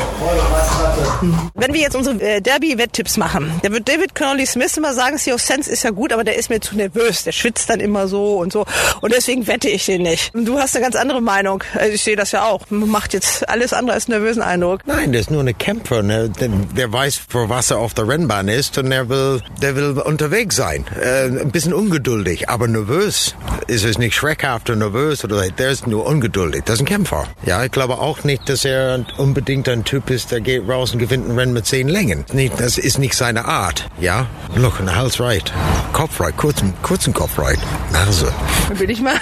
[1.55, 5.35] Wenn wir jetzt unsere äh, Derby-Wetttipps machen, dann wird David Connolly Smith immer sagen, Sea
[5.35, 7.25] of Sense ist ja gut, aber der ist mir zu nervös.
[7.25, 8.67] Der schwitzt dann immer so und so.
[9.01, 10.33] Und deswegen wette ich den nicht.
[10.35, 11.63] Du hast eine ganz andere Meinung.
[11.75, 12.63] Also ich sehe das ja auch.
[12.71, 14.81] Macht jetzt alles andere als einen nervösen Eindruck.
[14.87, 16.03] Nein, der ist nur eine Kämpfer.
[16.03, 16.31] Ne?
[16.31, 19.99] Der, der weiß, für was er auf der Rennbahn ist und der will, der will
[19.99, 20.85] unterwegs sein.
[21.01, 23.35] Äh, ein bisschen ungeduldig, aber nervös.
[23.67, 26.63] Ist es nicht schreckhaft und nervös oder der ist nur ungeduldig.
[26.65, 27.27] Das ist ein Kämpfer.
[27.45, 31.01] Ja, ich glaube auch nicht, dass er unbedingt ein Typ ist, der geht raus und
[31.01, 32.25] gewinnt ein Rennen mit zehn Längen.
[32.57, 33.87] Das ist nicht seine Art.
[34.01, 35.53] Ja, look, ein Hals right.
[35.93, 37.59] Kopf right, kurzen, kurzen Kopf right.
[37.93, 38.33] Nase.
[38.79, 39.21] Bin ich mal,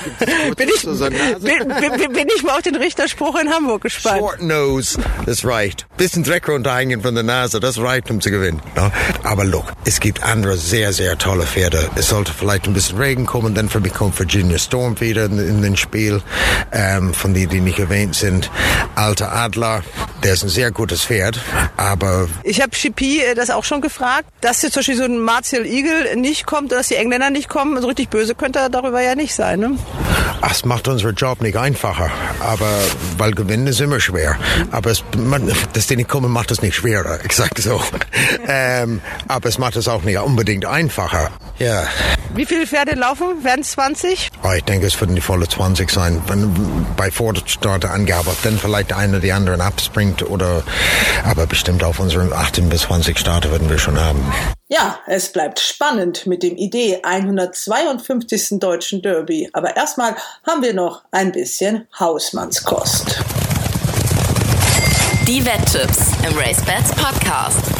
[0.56, 4.20] bin ich, bin, bin, bin ich mal auf den Richterspruch in Hamburg gespannt.
[4.20, 5.86] Short nose, das reicht.
[5.96, 8.62] Bisschen Dreck runterhängen von der Nase, das reicht, um zu gewinnen.
[8.76, 8.92] No?
[9.24, 11.90] Aber look, es gibt andere sehr, sehr tolle Pferde.
[11.96, 15.38] Es sollte vielleicht ein bisschen Regen kommen, dann für mich kommt Virginia Storm wieder in,
[15.38, 16.22] in den Spiel,
[16.70, 18.50] ähm, von denen, die nicht erwähnt sind.
[18.94, 19.82] Alter Adler,
[20.22, 21.38] der ist ein sehr gutes Pferd,
[21.76, 22.28] aber...
[22.42, 26.16] Ich habe Chippy das auch schon gefragt, dass jetzt zum Beispiel so ein Martial Eagle
[26.16, 27.80] nicht kommt, dass die Engländer nicht kommen.
[27.80, 29.78] So richtig böse könnte er darüber ja nicht sein, ne?
[30.42, 32.68] Es macht unseren Job nicht einfacher, aber
[33.18, 34.36] weil gewinnen ist immer schwer.
[34.70, 37.80] Aber es, man, dass die nicht kommen, macht es nicht schwerer, ich sag so.
[38.48, 41.30] ähm, aber es macht es auch nicht unbedingt einfacher.
[41.58, 41.84] Ja.
[42.34, 43.44] Wie viele Pferde laufen?
[43.44, 44.30] Werden es 20?
[44.42, 46.22] Oh, ich denke, es werden die volle 20 sein.
[46.26, 50.62] Wenn bei Vorderstarte-Angabe dann vielleicht einer die anderen abspringt oder,
[51.24, 54.20] aber bestimmt auf unseren 18 bis 20 Starter werden wir schon haben.
[54.68, 58.58] Ja, es bleibt spannend mit dem Idee 152.
[58.58, 59.48] Deutschen Derby.
[59.52, 63.22] Aber erstmal haben wir noch ein bisschen Hausmannskost.
[65.28, 67.75] Die Wetttipps im RaceBets Podcast.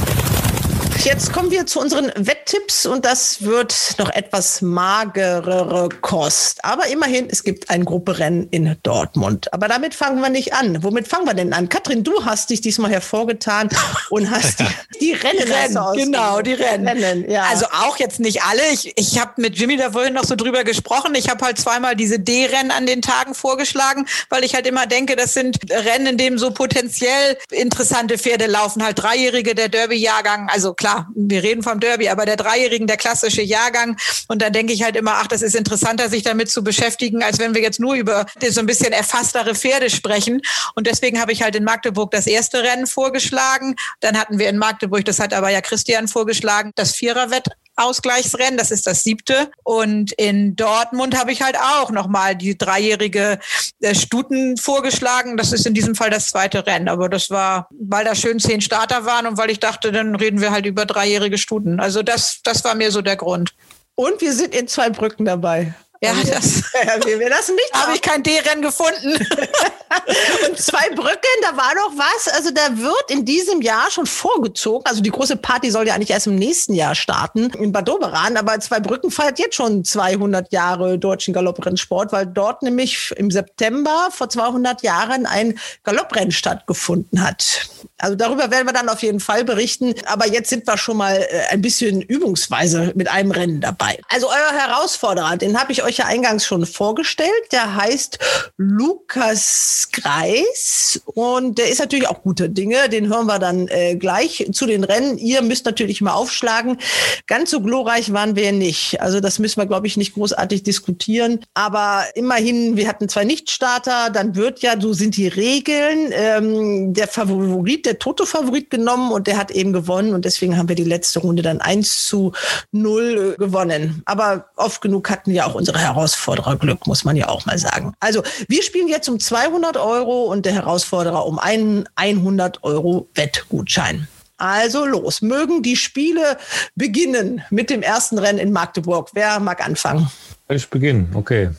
[1.07, 6.65] Jetzt kommen wir zu unseren Wetttipps und das wird noch etwas magerere Kost.
[6.65, 9.53] Aber immerhin, es gibt ein Grupperennen in Dortmund.
[9.55, 10.83] Aber damit fangen wir nicht an.
[10.83, 11.69] Womit fangen wir denn an?
[11.69, 13.69] Katrin, du hast dich diesmal hervorgetan
[14.11, 14.65] und hast die,
[14.99, 15.47] die Rennen.
[15.47, 16.89] Die Rennen, genau, die Rennen.
[16.89, 17.45] Rennen ja.
[17.45, 18.63] Also auch jetzt nicht alle.
[18.73, 21.15] Ich, ich habe mit Jimmy da vorhin noch so drüber gesprochen.
[21.15, 25.15] Ich habe halt zweimal diese D-Rennen an den Tagen vorgeschlagen, weil ich halt immer denke,
[25.15, 28.85] das sind Rennen, in denen so potenziell interessante Pferde laufen.
[28.85, 30.49] Halt Dreijährige, der Derby-Jahrgang.
[30.51, 33.97] Also klar wir reden vom Derby, aber der Dreijährigen, der klassische Jahrgang.
[34.29, 37.39] Und dann denke ich halt immer, ach, das ist interessanter, sich damit zu beschäftigen, als
[37.39, 40.41] wenn wir jetzt nur über so ein bisschen erfasstere Pferde sprechen.
[40.75, 43.77] Und deswegen habe ich halt in Magdeburg das erste Rennen vorgeschlagen.
[44.01, 48.57] Dann hatten wir in Magdeburg, das hat aber ja Christian vorgeschlagen, das Viererwett Ausgleichsrennen.
[48.57, 49.51] Das ist das siebte.
[49.65, 53.39] Und in Dortmund habe ich halt auch nochmal die dreijährige
[53.81, 55.37] äh, Stuten vorgeschlagen.
[55.37, 56.89] Das ist in diesem Fall das zweite Rennen.
[56.89, 60.41] Aber das war, weil da schön zehn Starter waren und weil ich dachte, dann reden
[60.41, 61.81] wir halt über dreijährige Stuten.
[61.81, 63.55] Also das, das war mir so der Grund.
[63.95, 65.75] Und wir sind in zwei Brücken dabei.
[66.03, 66.63] Ja, das,
[67.05, 67.73] wir, wir lassen nicht.
[67.73, 69.15] Habe ich kein D-Rennen gefunden.
[70.49, 72.29] und zwei Brücken, da war doch was.
[72.35, 74.85] Also da wird in diesem Jahr schon vorgezogen.
[74.87, 78.37] Also die große Party soll ja eigentlich erst im nächsten Jahr starten in Bad Doberan.
[78.37, 84.09] Aber zwei Brücken feiert jetzt schon 200 Jahre deutschen Galopprennsport, weil dort nämlich im September
[84.11, 87.69] vor 200 Jahren ein Galopprennen stattgefunden hat.
[87.99, 89.95] Also darüber werden wir dann auf jeden Fall berichten.
[90.05, 93.99] Aber jetzt sind wir schon mal äh, ein bisschen übungsweise mit einem Rennen dabei.
[94.09, 97.31] Also euer Herausforderer, den habe ich euch ja eingangs schon vorgestellt.
[97.53, 98.19] Der heißt
[98.57, 102.89] Lukas Greis und der ist natürlich auch guter Dinge.
[102.89, 105.19] Den hören wir dann äh, gleich zu den Rennen.
[105.19, 106.79] Ihr müsst natürlich mal aufschlagen.
[107.27, 109.01] Ganz so glorreich waren wir nicht.
[109.01, 111.41] Also das müssen wir, glaube ich, nicht großartig diskutieren.
[111.55, 114.11] Aber immerhin, wir hatten zwei Nichtstarter.
[114.11, 119.37] Dann wird ja, so sind die Regeln, ähm, der Favorit, der Toto-Favorit genommen und der
[119.37, 120.15] hat eben gewonnen.
[120.15, 122.33] Und deswegen haben wir die letzte Runde dann 1 zu
[122.73, 124.03] 0 äh, gewonnen.
[124.05, 127.95] Aber oft genug hatten ja auch unsere Herausfordererglück, muss man ja auch mal sagen.
[128.01, 134.09] Also wir spielen jetzt um 200 Euro und der Herausforderer um einen 100 Euro Wettgutschein.
[134.39, 136.37] Also los, mögen die Spiele
[136.75, 139.11] beginnen mit dem ersten Rennen in Magdeburg.
[139.15, 140.11] Wer mag anfangen?
[140.49, 141.51] Ich beginne, okay.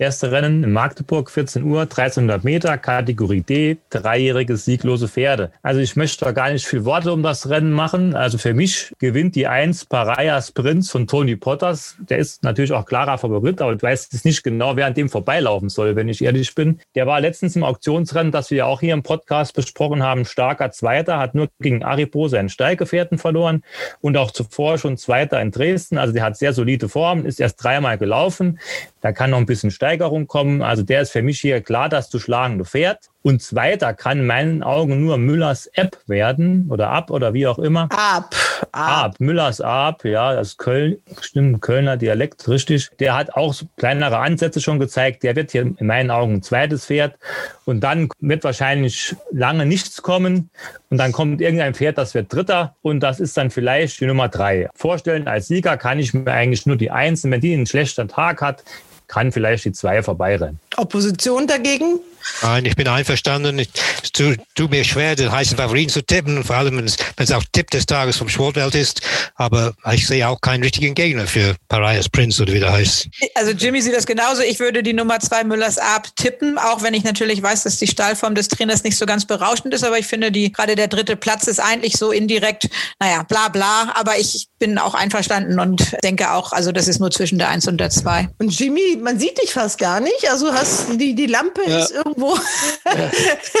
[0.00, 5.52] Erste Rennen in Magdeburg, 14 Uhr, 1300 Meter, Kategorie D, dreijährige sieglose Pferde.
[5.62, 8.14] Also ich möchte da gar nicht viel Worte um das Rennen machen.
[8.14, 11.96] Also für mich gewinnt die 1 Parayas Prinz von Tony Potters.
[12.10, 15.08] Der ist natürlich auch klarer Favorit, aber ich weiß jetzt nicht genau, wer an dem
[15.08, 16.80] vorbeilaufen soll, wenn ich ehrlich bin.
[16.96, 20.72] Der war letztens im Auktionsrennen, das wir ja auch hier im Podcast besprochen haben, starker
[20.72, 23.62] Zweiter, hat nur gegen Aripo seinen Steiggefährten verloren
[24.00, 25.96] und auch zuvor schon Zweiter in Dresden.
[25.96, 28.58] Also der hat sehr solide Form, ist erst dreimal gelaufen laufen.
[29.00, 30.62] Da kann noch ein bisschen Steigerung kommen.
[30.62, 33.10] Also der ist für mich hier klar das zu schlagende Pferd.
[33.26, 37.58] Und zweiter kann in meinen Augen nur Müllers App werden oder ab oder wie auch
[37.58, 37.88] immer.
[37.90, 38.36] Ab.
[38.70, 39.16] Ab.
[39.18, 42.88] Müllers Ab, ja, das ist Köln, stimmt, Kölner Dialekt, richtig.
[43.00, 45.24] Der hat auch kleinere Ansätze schon gezeigt.
[45.24, 47.18] Der wird hier in meinen Augen ein zweites Pferd.
[47.64, 50.50] Und dann wird wahrscheinlich lange nichts kommen.
[50.90, 52.76] Und dann kommt irgendein Pferd, das wird Dritter.
[52.82, 54.68] Und das ist dann vielleicht die Nummer drei.
[54.76, 57.24] Vorstellen, als Sieger kann ich mir eigentlich nur die Eins.
[57.24, 58.62] Und wenn die einen schlechten Tag hat,
[59.08, 60.60] kann vielleicht die zwei vorbeirennen.
[60.76, 62.00] Opposition dagegen?
[62.42, 63.58] Nein, ich bin einverstanden.
[64.02, 67.44] Es tut, tut mir schwer, den heißen Favoriten zu tippen, vor allem wenn es auch
[67.52, 69.00] Tipp des Tages vom Sportwelt ist.
[69.36, 73.08] Aber ich sehe auch keinen richtigen Gegner für Parias Prince oder wie der heißt.
[73.34, 74.42] Also Jimmy sieht das genauso.
[74.42, 77.86] Ich würde die Nummer zwei Müllers Ab tippen, auch wenn ich natürlich weiß, dass die
[77.86, 79.84] Stallform des Trainers nicht so ganz berauschend ist.
[79.84, 83.92] Aber ich finde, die gerade der dritte Platz ist eigentlich so indirekt, naja, bla bla.
[83.94, 87.66] Aber ich bin auch einverstanden und denke auch, also das ist nur zwischen der eins
[87.66, 88.28] und der zwei.
[88.38, 90.30] Und Jimmy, man sieht dich fast gar nicht.
[90.30, 91.78] Also hast die, die Lampe ja.
[91.78, 92.36] ist irgendwo.
[92.84, 93.10] Ja,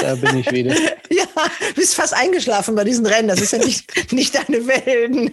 [0.02, 0.74] da bin ich wieder.
[1.10, 1.26] ja,
[1.74, 3.28] bist fast eingeschlafen bei diesen Rennen.
[3.28, 5.32] Das ist ja nicht, nicht deine Welt.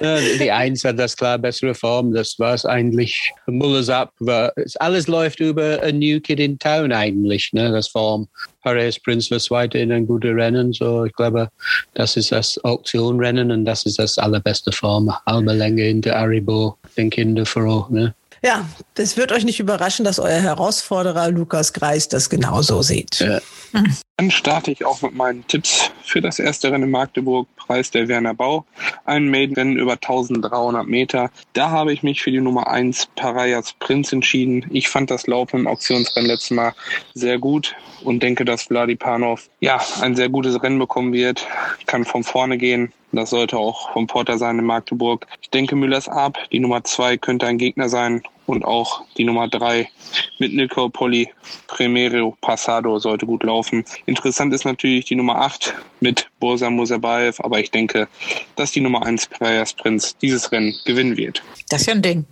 [0.00, 2.12] ja, die Eins hat das klar bessere Form.
[2.12, 3.32] Das war es eigentlich.
[3.46, 8.28] Mullers Up war, alles läuft über a New Kid in Town eigentlich, ne, das Form.
[8.62, 10.72] Paris Prince war Zweiter in ein gutes Rennen.
[10.72, 11.48] So, ich glaube,
[11.94, 15.12] das ist das Auktionrennen und das ist das allerbeste Form.
[15.26, 18.14] Halbe Länge in der Aribo, den Kinder vor, ne?
[18.44, 23.20] Ja, das wird euch nicht überraschen, dass euer Herausforderer Lukas Greis das genauso sieht.
[23.20, 23.40] Ja.
[24.16, 28.08] Dann starte ich auch mit meinen Tipps für das erste Rennen in Magdeburg, Preis der
[28.08, 28.64] Werner Bau.
[29.04, 31.30] Ein Maiden-Rennen über 1300 Meter.
[31.52, 34.66] Da habe ich mich für die Nummer 1 Parayas Prinz entschieden.
[34.70, 36.74] Ich fand das Laufen im Auktionsrennen letztes Mal
[37.14, 41.46] sehr gut und denke, dass Vladipanov ja ein sehr gutes Rennen bekommen wird.
[41.86, 45.26] Kann von vorne gehen, das sollte auch vom Porter sein in Magdeburg.
[45.42, 48.22] Ich denke, Müllers Ab, die Nummer zwei, könnte ein Gegner sein.
[48.46, 49.88] Und auch die Nummer drei
[50.38, 51.28] mit Nico Poli
[51.68, 53.84] Primero Passado sollte gut laufen.
[54.06, 58.08] Interessant ist natürlich die Nummer acht mit Borsa Musabayev, aber ich denke,
[58.56, 61.42] dass die Nummer eins Prayas Prinz dieses Rennen gewinnen wird.
[61.68, 62.26] Das ist ja ein Ding.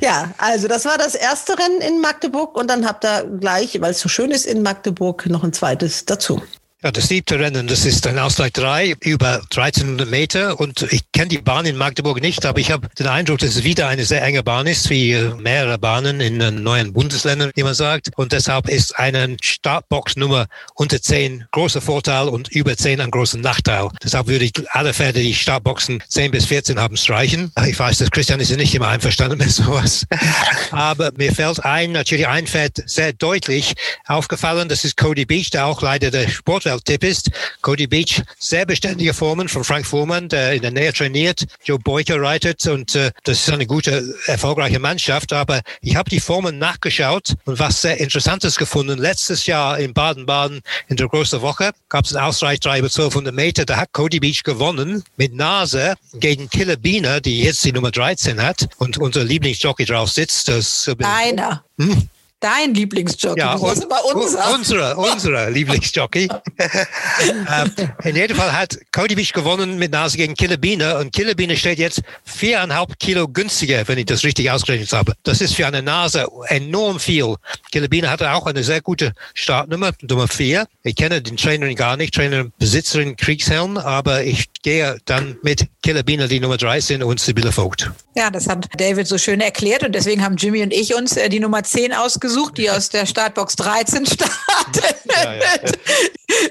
[0.00, 3.92] Ja, also das war das erste Rennen in Magdeburg und dann habt ihr gleich, weil
[3.92, 6.42] es so schön ist in Magdeburg, noch ein zweites dazu.
[6.84, 11.28] Ja, das siebte Rennen, das ist ein Ausgleich 3 über 1300 Meter und ich kenne
[11.28, 14.22] die Bahn in Magdeburg nicht, aber ich habe den Eindruck, dass es wieder eine sehr
[14.22, 18.10] enge Bahn ist, wie äh, mehrere Bahnen in den neuen Bundesländern, wie man sagt.
[18.16, 20.44] Und deshalb ist eine Startboxnummer
[20.74, 23.88] unter 10 großer Vorteil und über 10 ein großer Nachteil.
[24.02, 27.50] Deshalb würde ich alle Pferde, die Startboxen 10 bis 14 haben, streichen.
[27.66, 30.06] Ich weiß, dass Christian ist ja nicht immer einverstanden mit sowas.
[30.70, 33.72] Aber mir fällt ein, natürlich ein Pferd sehr deutlich
[34.06, 37.30] aufgefallen, das ist Cody Beach, der auch leider der Sportwelt Tipp ist.
[37.62, 41.44] Cody Beach, sehr beständige Formen von Frank Fuhrmann, der in der Nähe trainiert.
[41.64, 45.32] Joe Beuker reitet und äh, das ist eine gute, erfolgreiche Mannschaft.
[45.32, 48.98] Aber ich habe die Formen nachgeschaut und was sehr Interessantes gefunden.
[48.98, 53.64] Letztes Jahr in Baden-Baden in der großen Woche gab es einen Ausreich über 1200 Meter.
[53.64, 58.42] Da hat Cody Beach gewonnen mit Nase gegen Killer Biener, die jetzt die Nummer 13
[58.42, 60.48] hat und unser Lieblingsjockey drauf sitzt.
[60.48, 61.64] Das, äh, Einer.
[61.78, 62.08] Hm?
[62.44, 63.40] Dein Lieblingsjockey.
[63.40, 64.54] Ja, ist immer unser.
[64.54, 66.28] Unsere, unsere Lieblingsjockey.
[66.58, 67.72] ähm,
[68.04, 72.02] in jedem Fall hat Cody Beach gewonnen mit Nase gegen Killebiene und Killebiene steht jetzt
[72.24, 75.14] viereinhalb Kilo günstiger, wenn ich das richtig ausgerechnet habe.
[75.22, 77.36] Das ist für eine Nase enorm viel.
[77.72, 80.66] Killebiene hatte auch eine sehr gute Startnummer, Nummer vier.
[80.82, 86.26] Ich kenne den Trainerin gar nicht, Trainerin Besitzerin Kriegshelm, aber ich gehe dann mit Killebiene
[86.26, 87.90] die Nummer 13 und Sibylle Vogt.
[88.16, 91.28] Ja, das hat David so schön erklärt und deswegen haben Jimmy und ich uns äh,
[91.28, 94.96] die Nummer 10 ausgesucht, die aus der Startbox 13 startet.
[95.14, 95.42] Ja, ja.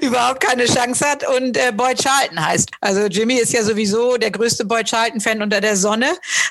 [0.00, 2.70] Überhaupt keine Chance hat und äh, Boyd Charlton heißt.
[2.80, 6.06] Also Jimmy ist ja sowieso der größte Boyd Charlton-Fan unter der Sonne.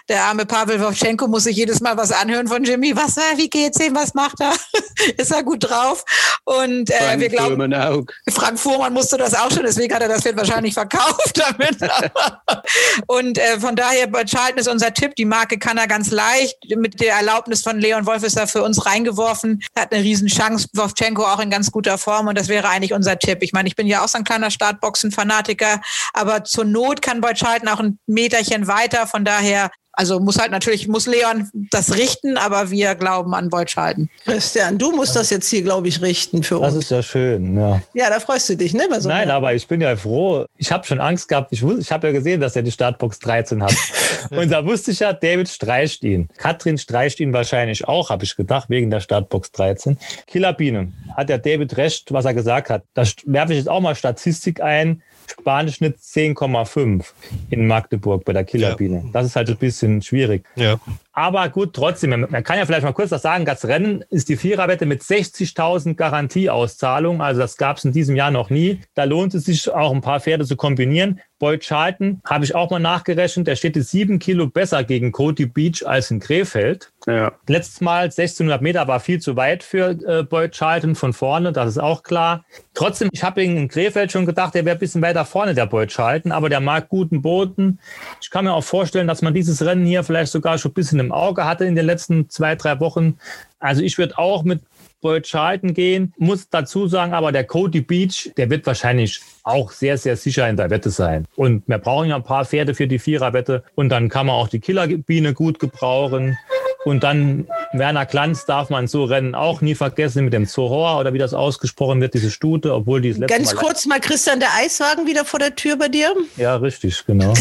[0.09, 2.93] Der arme Pavel Wovchenko muss sich jedes Mal was anhören von Jimmy.
[2.95, 3.95] Was, äh, wie geht's ihm?
[3.95, 4.53] Was macht er?
[5.17, 6.03] ist er gut drauf?
[6.43, 8.03] Und äh, Frank wir glauben, Fuhrmann auch.
[8.29, 11.77] Frank Fuhrmann musste das auch schon, deswegen hat er das Pferd wahrscheinlich verkauft damit.
[13.07, 15.15] und äh, von daher, Boyd Charlton ist unser Tipp.
[15.15, 16.57] Die Marke kann er ganz leicht.
[16.75, 19.63] Mit der Erlaubnis von Leon Wolf ist er für uns reingeworfen.
[19.73, 20.67] Er hat eine Riesenchance.
[20.73, 23.39] Wovchenko auch in ganz guter Form und das wäre eigentlich unser Tipp.
[23.41, 25.81] Ich meine, ich bin ja auch so ein kleiner Startboxen-Fanatiker,
[26.13, 29.07] aber zur Not kann Beutschalten auch ein Meterchen weiter.
[29.07, 34.09] Von daher also muss halt natürlich, muss Leon das richten, aber wir glauben an Beutschalten.
[34.25, 36.73] Christian, du musst das jetzt hier, glaube ich, richten für uns.
[36.73, 37.81] Das ist ja schön, ja.
[37.93, 38.83] Ja, da freust du dich, ne?
[38.99, 40.45] So Nein, aber ich bin ja froh.
[40.57, 41.51] Ich habe schon Angst gehabt.
[41.51, 43.75] Ich, ich habe ja gesehen, dass er die Startbox 13 hat.
[44.31, 46.27] Und da wusste ich ja, David streicht ihn.
[46.37, 49.97] Katrin streicht ihn wahrscheinlich auch, habe ich gedacht, wegen der Startbox 13.
[50.25, 52.83] Killerbiene, hat der David recht, was er gesagt hat.
[52.95, 55.03] Da werfe ich jetzt auch mal Statistik ein.
[55.27, 57.05] Spanischschnitt 10,5
[57.49, 58.97] in Magdeburg bei der Killerbiene.
[58.97, 59.09] Ja.
[59.11, 60.45] Das ist halt ein bisschen schwierig.
[60.55, 60.79] Ja.
[61.15, 63.45] Aber gut, trotzdem, man kann ja vielleicht mal kurz was sagen.
[63.45, 67.21] Das Rennen ist die Viererwette mit 60.000 Garantieauszahlung.
[67.21, 68.81] Also das gab es in diesem Jahr noch nie.
[68.95, 71.21] Da lohnt es sich auch ein paar Pferde zu kombinieren.
[71.43, 73.47] Boyd Charlton habe ich auch mal nachgerechnet.
[73.47, 76.93] Der steht sieben Kilo besser gegen Cody Beach als in Krefeld.
[77.05, 77.33] Ja.
[77.47, 81.51] Letztes Mal 1600 Meter war viel zu weit für äh, Boyd Charlton von vorne.
[81.51, 82.45] Das ist auch klar.
[82.73, 85.89] Trotzdem, ich habe in Krefeld schon gedacht, der wäre ein bisschen weiter vorne, der Boyd
[85.89, 86.31] Charlton.
[86.31, 87.79] Aber der mag guten Boden.
[88.21, 91.02] Ich kann mir auch vorstellen, dass man dieses Rennen hier vielleicht sogar schon ein bisschen
[91.05, 93.17] im Auge hatte in den letzten zwei, drei Wochen.
[93.59, 94.61] Also ich würde auch mit
[95.03, 96.13] Boyd Charlton gehen.
[96.17, 100.57] Muss dazu sagen, aber der Cody Beach, der wird wahrscheinlich auch sehr, sehr sicher in
[100.57, 101.27] der Wette sein.
[101.35, 103.63] Und wir brauchen ja ein paar Pferde für die Viererwette.
[103.75, 106.37] Und dann kann man auch die Killerbiene gut gebrauchen.
[106.85, 111.13] Und dann Werner Glanz darf man so rennen auch nie vergessen mit dem Zohor oder
[111.13, 114.49] wie das ausgesprochen wird, diese Stute, obwohl die letzte Ganz mal kurz mal Christian, der
[114.55, 116.13] Eiswagen wieder vor der Tür bei dir?
[116.37, 117.33] Ja, richtig, genau.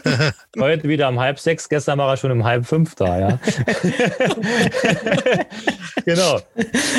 [0.58, 3.38] Heute wieder um halb sechs, gestern war er schon um halb fünf da, ja.
[6.04, 6.40] genau.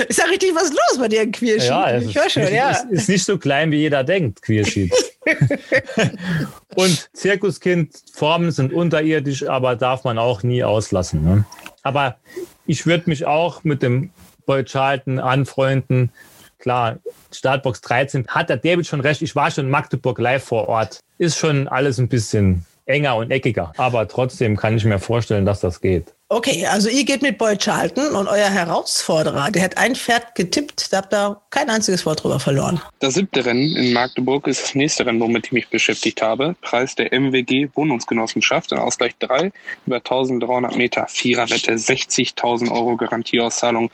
[0.07, 1.69] Ist ja richtig was los bei dir in Quierschied?
[1.69, 2.71] Ja, ich höre schon, ja.
[2.71, 4.93] Ist, ist nicht so klein, wie jeder denkt, Quierschied.
[6.75, 11.23] Und Zirkuskind, Formen sind unterirdisch, aber darf man auch nie auslassen.
[11.23, 11.45] Ne?
[11.85, 12.17] Aber
[12.65, 14.09] ich würde mich auch mit dem
[14.47, 16.11] Boy Charlton anfreunden.
[16.57, 16.97] Klar,
[17.31, 19.21] Startbox 13 hat der David schon recht.
[19.21, 20.99] Ich war schon in Magdeburg live vor Ort.
[21.19, 23.71] Ist schon alles ein bisschen enger und eckiger.
[23.77, 26.14] Aber trotzdem kann ich mir vorstellen, dass das geht.
[26.27, 30.91] Okay, also ihr geht mit Boyd Charlton und euer Herausforderer, der hat ein Pferd getippt,
[30.91, 32.81] da habt ihr kein einziges Wort drüber verloren.
[32.97, 36.55] Das siebte Rennen in Magdeburg ist das nächste Rennen, womit ich mich beschäftigt habe.
[36.61, 39.51] Preis der MWG Wohnungsgenossenschaft in Ausgleich 3
[39.85, 43.91] über 1300 Meter, Viererwette, 60.000 Euro Garantieauszahlung.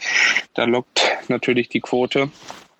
[0.54, 2.30] Da lockt natürlich die Quote.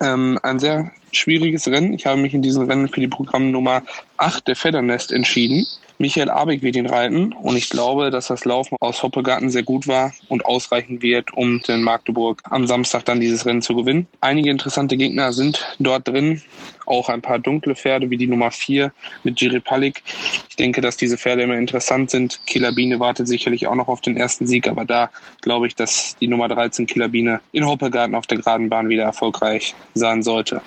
[0.00, 1.92] Ähm, ein sehr schwieriges Rennen.
[1.92, 3.82] Ich habe mich in diesem Rennen für die Programmnummer
[4.16, 5.66] 8 der Feddernest entschieden.
[5.98, 9.86] Michael Abig wird ihn reiten und ich glaube, dass das Laufen aus Hoppegarten sehr gut
[9.86, 14.06] war und ausreichen wird, um den Magdeburg am Samstag dann dieses Rennen zu gewinnen.
[14.20, 16.42] Einige interessante Gegner sind dort drin,
[16.86, 20.02] auch ein paar dunkle Pferde wie die Nummer 4 mit Giripalik.
[20.48, 22.40] Ich denke, dass diese Pferde immer interessant sind.
[22.46, 26.28] Killerbiene wartet sicherlich auch noch auf den ersten Sieg, aber da glaube ich, dass die
[26.28, 30.62] Nummer 13 Killerbiene in Hoppegarten auf der geraden Bahn wieder erfolgreich sein sollte.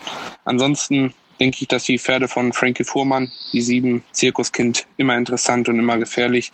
[0.46, 5.80] Ansonsten denke ich, dass die Pferde von Frankie Fuhrmann, die sieben Zirkuskind, immer interessant und
[5.80, 6.52] immer gefährlich.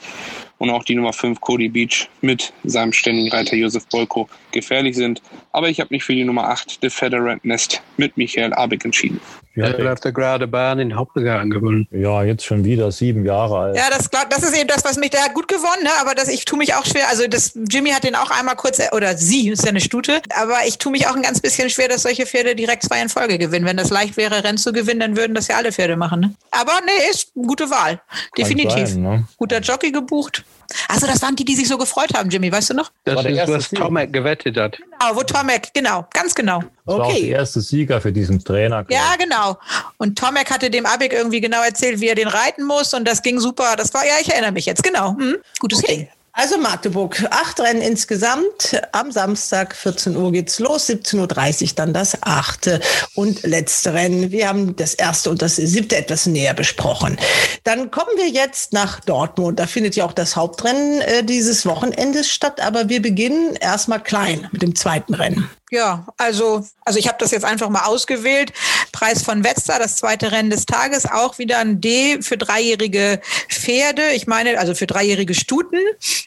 [0.62, 5.20] Und auch die Nummer 5 Cody Beach mit seinem ständigen Reiter Josef Bolko gefährlich sind.
[5.54, 9.20] Aber ich habe mich für die Nummer 8, The Federate Nest, mit Michael Abig entschieden.
[9.56, 11.88] Ja, er hat der gerade Bahn in Hauptbegang gewonnen.
[11.92, 13.76] Ja, jetzt schon wieder sieben Jahre alt.
[13.76, 15.90] Ja, das, das ist eben das, was mich, der hat gut gewonnen, ne?
[16.00, 18.80] aber das, ich tue mich auch schwer, also das, Jimmy hat den auch einmal kurz,
[18.94, 21.90] oder sie, ist ja eine Stute, aber ich tue mich auch ein ganz bisschen schwer,
[21.90, 23.66] dass solche Pferde direkt zwei in Folge gewinnen.
[23.66, 26.22] Wenn das leicht wäre, Rennen zu gewinnen, dann würden das ja alle Pferde machen.
[26.22, 26.36] Ne?
[26.52, 28.02] Aber nee, ist eine gute Wahl.
[28.38, 28.88] Definitiv.
[28.88, 29.28] Sein, ne?
[29.38, 30.46] Guter Jockey gebucht.
[30.88, 32.92] Also das waren die, die sich so gefreut haben, Jimmy, weißt du noch?
[33.04, 33.80] Das War der ist, erste was Sieg.
[33.80, 34.78] Tomek gewettet hat.
[34.78, 36.60] Genau, wo Tomek, genau, ganz genau.
[36.86, 37.22] Das war auch Okay.
[37.28, 38.84] der erste Sieger für diesen Trainer.
[38.86, 39.58] glaub Ja, genau.
[39.98, 43.22] Und Tomek hatte dem Abig irgendwie genau erzählt, wie er den reiten muss und das
[43.22, 43.76] ging super.
[43.76, 45.16] Das war, ja, ich erinnere mich jetzt, genau.
[45.18, 45.38] Hm?
[45.60, 46.08] Gutes Ding.
[46.34, 48.82] Also Magdeburg, acht Rennen insgesamt.
[48.94, 52.80] Am Samstag 14 Uhr geht's los, 17.30 Uhr dann das achte
[53.16, 54.32] und letzte Rennen.
[54.32, 57.18] Wir haben das erste und das siebte etwas näher besprochen.
[57.66, 59.60] Dann kommen wir jetzt nach Dortmund.
[59.60, 62.62] Da findet ja auch das Hauptrennen äh, dieses Wochenendes statt.
[62.62, 65.50] Aber wir beginnen erstmal klein mit dem zweiten Rennen.
[65.74, 68.52] Ja, also, also ich habe das jetzt einfach mal ausgewählt.
[68.92, 74.12] Preis von Wetzlar, das zweite Rennen des Tages, auch wieder ein D für dreijährige Pferde.
[74.12, 75.80] Ich meine, also für dreijährige Stuten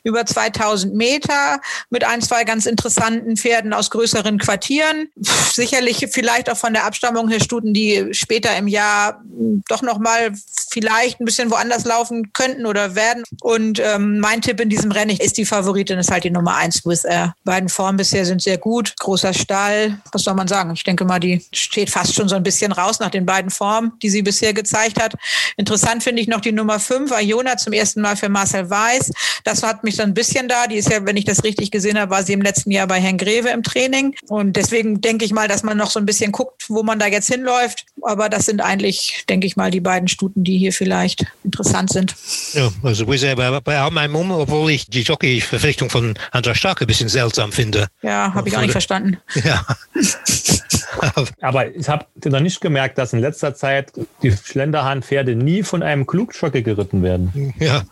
[0.04, 5.08] über 2000 Meter mit ein, zwei ganz interessanten Pferden aus größeren Quartieren.
[5.16, 9.98] Sicherlich vielleicht auch von der Abstammung her Stuten, die später im Jahr mh, doch noch
[9.98, 10.32] mal
[10.70, 13.24] vielleicht ein bisschen woanders laufen könnten oder werden.
[13.40, 16.84] Und ähm, mein Tipp in diesem Rennen ist die Favoritin, ist halt die Nummer eins
[16.84, 17.34] With Air.
[17.44, 18.94] Beiden Formen bisher sind sehr gut.
[19.00, 19.98] Großer Stall.
[20.12, 20.72] Was soll man sagen?
[20.74, 23.92] Ich denke mal, die steht fast schon so ein bisschen raus nach den beiden Formen,
[24.02, 25.14] die sie bisher gezeigt hat.
[25.56, 29.12] Interessant finde ich noch die Nummer fünf Iona, zum ersten Mal für Marcel Weiß.
[29.44, 30.66] Das hat mich so ein bisschen da.
[30.66, 33.00] Die ist ja, wenn ich das richtig gesehen habe, war sie im letzten Jahr bei
[33.00, 34.14] Herrn Greve im Training.
[34.28, 37.06] Und deswegen denke ich mal, dass man noch so ein bisschen guckt, wo man da
[37.06, 37.86] jetzt hinläuft.
[38.02, 42.14] Aber das sind eigentlich, denke ich mal, die beiden Stuten, die hier vielleicht interessant sind.
[42.52, 46.84] Ja, also wir sehen bei, bei meinem Mumm, obwohl ich die Jockey-Verpflichtung von Andra Starke
[46.84, 47.88] ein bisschen seltsam finde.
[48.02, 49.18] Ja, habe ich auch nicht verstanden.
[49.44, 49.66] Ja.
[51.40, 53.92] Aber ich habe noch nicht gemerkt, dass in letzter Zeit
[54.22, 57.52] die Schlenderhahn-Pferde nie von einem Klugschocke geritten werden.
[57.58, 57.82] Ja,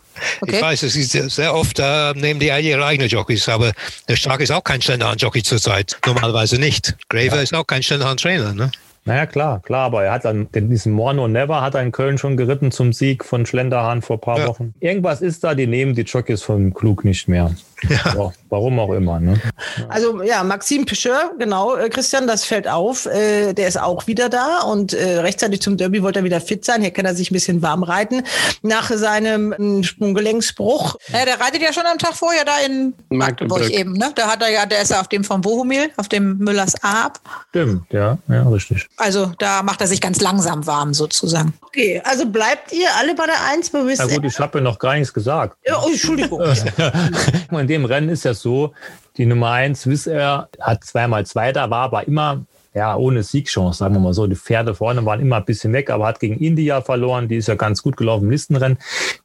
[0.41, 0.55] Okay.
[0.55, 3.71] ich weiß, es ist sehr, oft äh, nehmen die ihre eigenen Jockeys, aber
[4.07, 5.97] der Starke ist auch kein Ständerhand-Jockey zurzeit.
[6.05, 6.95] Normalerweise nicht.
[7.09, 8.71] Graver ist auch kein Ständerhand-Trainer, ne?
[9.05, 12.17] Naja, klar, klar, aber er hat dann den, diesen Morno Never hat er in Köln
[12.17, 14.47] schon geritten zum Sieg von Schlenderhahn vor ein paar Ja.
[14.47, 14.73] Wochen.
[14.79, 17.51] Irgendwas ist da, die nehmen die Jockeys von Klug nicht mehr.
[17.89, 18.31] Ja.
[18.49, 19.19] warum auch immer.
[19.19, 19.41] Ne?
[19.89, 23.05] Also ja, Maxime Picheur, genau, äh, Christian, das fällt auf.
[23.07, 26.63] Äh, der ist auch wieder da und äh, rechtzeitig zum Derby wollte er wieder fit
[26.63, 26.81] sein.
[26.81, 28.23] Hier kann er sich ein bisschen warm reiten.
[28.61, 30.95] Nach seinem äh, Sprunggelenksbruch.
[31.11, 33.59] Ja, der reitet ja schon am Tag vorher da in Magdeburg.
[33.59, 34.11] Magdeburg eben, ne?
[34.15, 37.19] Da hat er ja, der ist ja auf dem von Bohumil, auf dem Müllers Aab.
[37.49, 38.87] Stimmt, ja, ja, richtig.
[38.97, 41.53] Also da macht er sich ganz langsam warm sozusagen.
[41.61, 44.63] Okay, also bleibt ihr alle bei der Eins bei Wiss Na gut, ich habe ja
[44.63, 45.57] noch gar nichts gesagt.
[45.65, 46.41] Ja, oh, Entschuldigung.
[47.51, 48.73] In dem Rennen ist ja so,
[49.17, 53.95] die Nummer 1, Swiss Air, hat zweimal Zweiter, war aber immer ja, ohne Siegchance, sagen
[53.95, 54.25] wir mal so.
[54.27, 57.27] Die Pferde vorne waren immer ein bisschen weg, aber hat gegen India verloren.
[57.27, 58.77] Die ist ja ganz gut gelaufen im Listenrennen.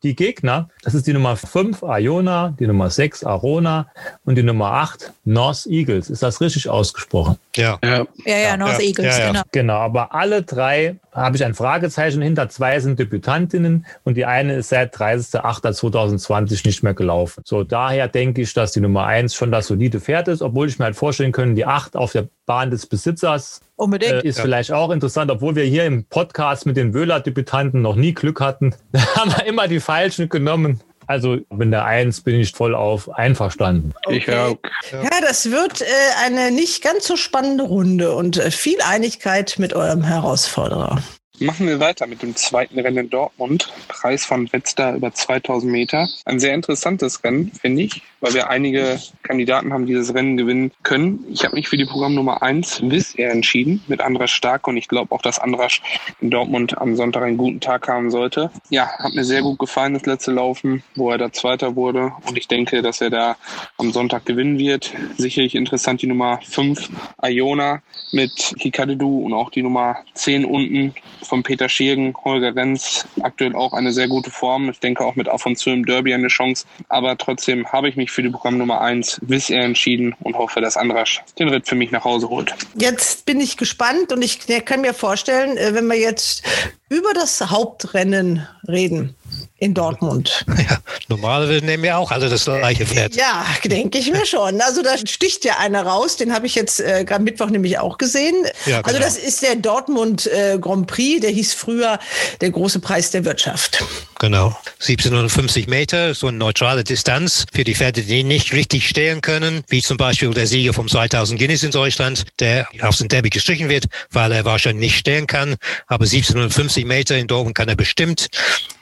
[0.02, 3.88] Die Gegner, das ist die Nummer 5, Iona, die Nummer 6, Arona
[4.24, 6.10] und die Nummer 8, North Eagles.
[6.10, 7.36] Ist das richtig ausgesprochen?
[7.56, 7.78] Ja.
[7.82, 9.32] Ja, Ja, ja, North ja, Eagles, ja, ja.
[9.32, 9.42] genau.
[9.50, 12.48] Genau, aber alle drei habe ich ein Fragezeichen hinter.
[12.48, 17.42] Zwei sind Debütantinnen und die eine ist seit 30.08.2020 nicht mehr gelaufen.
[17.44, 20.78] So, daher denke ich, dass die Nummer eins schon das solide Pferd ist, obwohl ich
[20.78, 24.24] mir halt vorstellen können, die acht auf der Bahn des Besitzers Unbedingt.
[24.24, 28.14] äh, ist vielleicht auch interessant, obwohl wir hier im Podcast mit den Wöhler-Debütanten noch nie
[28.14, 28.74] Glück hatten.
[28.92, 30.80] Da haben wir immer die falschen genommen.
[31.08, 33.94] Also mit der Eins bin ich voll auf einverstanden.
[34.10, 34.58] ich auch.
[34.92, 35.84] Ja, das wird äh,
[36.22, 41.02] eine nicht ganz so spannende Runde und äh, viel Einigkeit mit eurem Herausforderer.
[41.40, 43.72] Machen wir weiter mit dem zweiten Rennen in Dortmund.
[43.86, 46.08] Preis von Wetzlar über 2000 Meter.
[46.24, 50.72] Ein sehr interessantes Rennen, finde ich, weil wir einige Kandidaten haben, die das Rennen gewinnen
[50.82, 51.24] können.
[51.30, 54.88] Ich habe mich für die Programmnummer 1 Wiss Air entschieden, mit Andras Stark und ich
[54.88, 55.80] glaube auch, dass Andras
[56.20, 58.50] in Dortmund am Sonntag einen guten Tag haben sollte.
[58.70, 62.36] Ja, hat mir sehr gut gefallen, das letzte Laufen, wo er da Zweiter wurde und
[62.36, 63.36] ich denke, dass er da
[63.76, 64.92] am Sonntag gewinnen wird.
[65.16, 66.88] Sicherlich interessant die Nummer 5
[67.22, 70.94] Iona mit Kikadidu und auch die Nummer 10 unten
[71.28, 74.70] von Peter Schirgen, Holger Renz, aktuell auch eine sehr gute Form.
[74.70, 76.66] Ich denke auch mit Afonso im Derby eine Chance.
[76.88, 80.76] Aber trotzdem habe ich mich für die Programmnummer 1 Wiss Air entschieden und hoffe, dass
[80.76, 82.54] Andras den Ritt für mich nach Hause holt.
[82.74, 86.42] Jetzt bin ich gespannt und ich kann mir vorstellen, äh, wenn wir jetzt
[86.88, 89.14] über das Hauptrennen reden,
[89.58, 90.44] in Dortmund.
[90.68, 93.14] Ja, normalerweise nehmen wir auch alle das gleiche Pferd.
[93.14, 94.60] Ja, denke ich mir schon.
[94.60, 97.96] Also da sticht ja einer raus, den habe ich jetzt äh, gerade Mittwoch nämlich auch
[97.96, 98.34] gesehen.
[98.66, 99.06] Ja, Also genau.
[99.06, 101.98] das ist der Dortmund äh, Grand Prix, der hieß früher
[102.40, 103.84] der große Preis der Wirtschaft.
[104.18, 104.56] Genau.
[104.80, 109.80] 1750 Meter, so eine neutrale Distanz für die Pferde, die nicht richtig stehen können, wie
[109.80, 113.86] zum Beispiel der Sieger vom 2000 Guinness in Deutschland, der auf den Derby gestrichen wird,
[114.10, 115.54] weil er wahrscheinlich nicht stehen kann.
[115.86, 118.28] Aber 1750 Meter in Dortmund kann er bestimmt.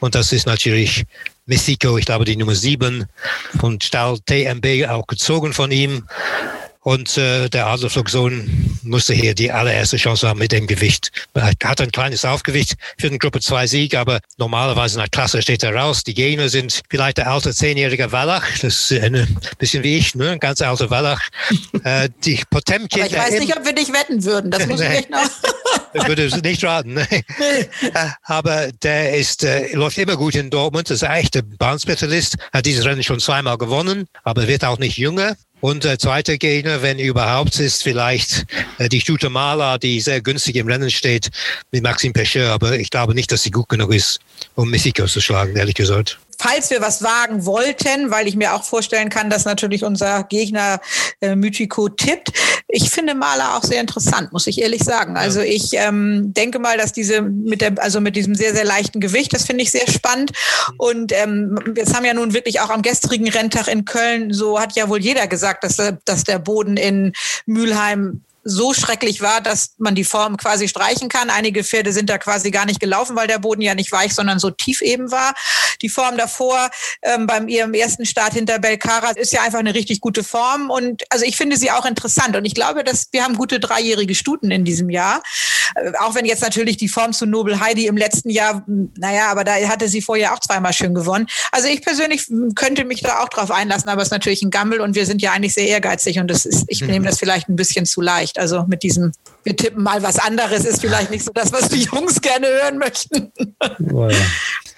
[0.01, 1.05] Und das ist natürlich
[1.47, 3.07] Mystico, ich glaube die Nummer 7
[3.59, 6.07] von Stahl TMB, auch gezogen von ihm.
[6.87, 11.11] Und äh, der Adlerflugsohn musste hier die allererste Chance haben mit dem Gewicht.
[11.35, 15.65] Er hat ein kleines Aufgewicht für den Gruppe 2 Sieg, aber normalerweise nach Klasse steht
[15.65, 16.05] er raus.
[16.05, 20.31] Die Gegner sind vielleicht der alte zehnjährige Wallach, das ist ein bisschen wie ich, ne?
[20.31, 21.23] ein ganz alter Wallach.
[21.83, 23.03] äh, die Potemkin.
[23.03, 24.53] Aber ich weiß der nicht, ob wir dich wetten würden.
[24.53, 24.99] Das muss ich Nee.
[24.99, 25.29] echt noch.
[25.93, 26.95] ich würde es nicht raten.
[26.95, 27.09] Ne?
[27.11, 27.65] Äh,
[28.23, 30.89] Aber der ist, äh, läuft immer gut in Dortmund.
[30.89, 32.37] Das ist ein echter Bahnspezialist.
[32.53, 35.35] Hat dieses Rennen schon zweimal gewonnen, aber wird auch nicht jünger.
[35.61, 38.45] Und der zweite Gegner, wenn überhaupt, ist vielleicht
[38.79, 41.31] äh, die Stute Mala, die sehr günstig im Rennen steht,
[41.73, 42.53] mit Maxime Pecheur.
[42.53, 44.21] Aber ich glaube nicht, dass sie gut genug ist,
[44.55, 46.19] um Messico zu schlagen, ehrlich gesagt.
[46.39, 50.81] Falls wir was wagen wollten, weil ich mir auch vorstellen kann, dass natürlich unser Gegner
[51.21, 52.33] äh, Mythico tippt.
[52.69, 55.17] Ich finde Maler auch sehr interessant, muss ich ehrlich sagen.
[55.17, 59.01] Also ich ähm, denke mal, dass diese mit der, also mit diesem sehr, sehr leichten
[59.01, 60.33] Gewicht, das finde ich sehr spannend.
[60.79, 64.77] Und ähm, jetzt haben ja nun wirklich auch am gestrigen Renntag in Köln, so hat
[64.77, 67.13] ja wohl jeder gesagt, dass, dass der Boden in
[67.47, 71.31] Mülheim so schrecklich war, dass man die Form quasi streichen kann.
[71.31, 74.39] Einige Pferde sind da quasi gar nicht gelaufen, weil der Boden ja nicht weich, sondern
[74.39, 75.35] so tief eben war.
[75.83, 76.71] Die Form davor
[77.03, 81.03] ähm, beim ihrem ersten Start hinter Belcara ist ja einfach eine richtig gute Form und
[81.11, 84.51] also ich finde sie auch interessant und ich glaube, dass wir haben gute dreijährige Stuten
[84.51, 85.23] in diesem Jahr.
[85.75, 89.27] Äh, auch wenn jetzt natürlich die Form zu Nobel Heidi im letzten Jahr, mh, naja,
[89.29, 91.27] aber da hatte sie vorher auch zweimal schön gewonnen.
[91.51, 94.51] Also ich persönlich mh, könnte mich da auch drauf einlassen, aber es ist natürlich ein
[94.51, 97.49] Gammel und wir sind ja eigentlich sehr ehrgeizig und das ist, ich nehme das vielleicht
[97.49, 98.36] ein bisschen zu leicht.
[98.39, 99.13] Also mit diesem,
[99.45, 102.79] wir tippen mal was anderes, ist vielleicht nicht so das, was die Jungs gerne hören
[102.79, 103.33] möchten.
[103.93, 104.17] Oh ja.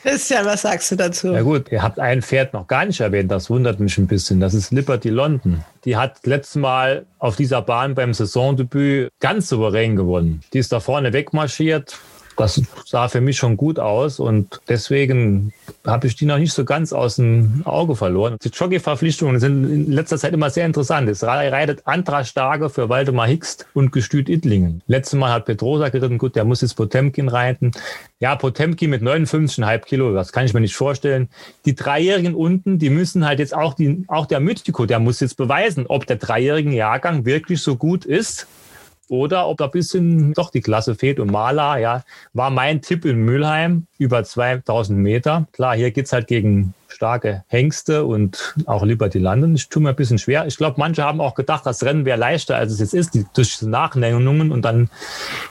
[0.03, 1.33] Christian, was sagst du dazu?
[1.33, 4.39] Ja gut, ihr habt ein Pferd noch gar nicht erwähnt, das wundert mich ein bisschen.
[4.39, 5.65] Das ist Liberty London.
[5.85, 10.43] Die hat letztes Mal auf dieser Bahn beim Saisondebüt ganz souverän gewonnen.
[10.53, 11.99] Die ist da vorne wegmarschiert.
[12.39, 15.53] Das sah für mich schon gut aus und deswegen
[15.85, 18.37] habe ich die noch nicht so ganz aus dem Auge verloren.
[18.45, 21.09] Die Jockey-Verpflichtungen sind in letzter Zeit immer sehr interessant.
[21.09, 24.83] Es reitet Antra Starke für Waldemar Hickst und Gestüt Ittlingen.
[24.87, 27.73] Letztes Mal hat Petrosa geritten, gut, der muss jetzt Potemkin reiten.
[28.21, 31.29] Ja, Potemkin mit 59,5 Kilo, das kann ich mir nicht vorstellen.
[31.65, 35.37] Die Dreijährigen unten, die müssen halt jetzt auch, die, auch der Mythico, der muss jetzt
[35.37, 38.47] beweisen, ob der dreijährigen Jahrgang wirklich so gut ist
[39.09, 41.21] oder ob da ein bisschen doch die Klasse fehlt.
[41.21, 45.47] Und Maler, ja, war mein Tipp in Mülheim über 2000 Meter.
[45.53, 49.55] Klar, hier geht's halt gegen starke Hengste und auch Liberty London.
[49.55, 50.47] Ich tue mir ein bisschen schwer.
[50.47, 53.25] Ich glaube, manche haben auch gedacht, das Rennen wäre leichter, als es jetzt ist, die,
[53.35, 54.51] durch diese Nachnennungen.
[54.51, 54.91] Und dann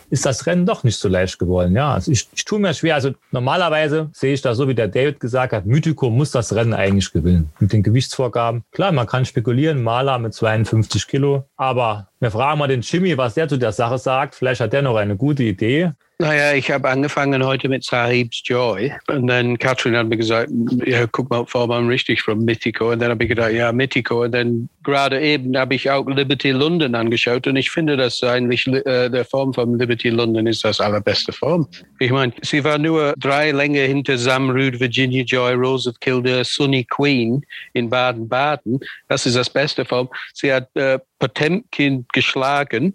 [0.10, 1.76] ist das Rennen doch nicht so leicht geworden.
[1.76, 2.96] Ja, also ich, ich tue mir schwer.
[2.96, 6.74] Also normalerweise sehe ich da so, wie der David gesagt hat, Mythico muss das Rennen
[6.74, 7.52] eigentlich gewinnen.
[7.60, 8.64] Mit den Gewichtsvorgaben.
[8.72, 11.46] Klar, man kann spekulieren, Maler mit 52 Kilo.
[11.56, 14.36] Aber wir fragen mal den Jimmy, was der zu der Sache sagt.
[14.36, 15.92] Vielleicht hat der noch eine gute Idee.
[16.20, 20.50] Naja, ich habe angefangen heute mit Sahib's Joy und dann Katrin hat mir gesagt,
[20.84, 24.32] ja, guck mal, mal richtig von Mythico und dann habe ich gedacht, ja, Mythico und
[24.32, 29.10] dann gerade eben habe ich auch Liberty London angeschaut und ich finde, dass eigentlich äh,
[29.10, 31.68] der Form von Liberty London ist das allerbeste Form.
[32.00, 36.84] Ich meine, sie war nur drei Länge hinter Samrud, Virginia Joy, Rose of Kildare, Sunny
[36.84, 38.80] Queen in Baden-Baden.
[39.08, 40.10] Das ist das beste Form.
[40.34, 42.94] Sie hat äh, Potemkin geschlagen,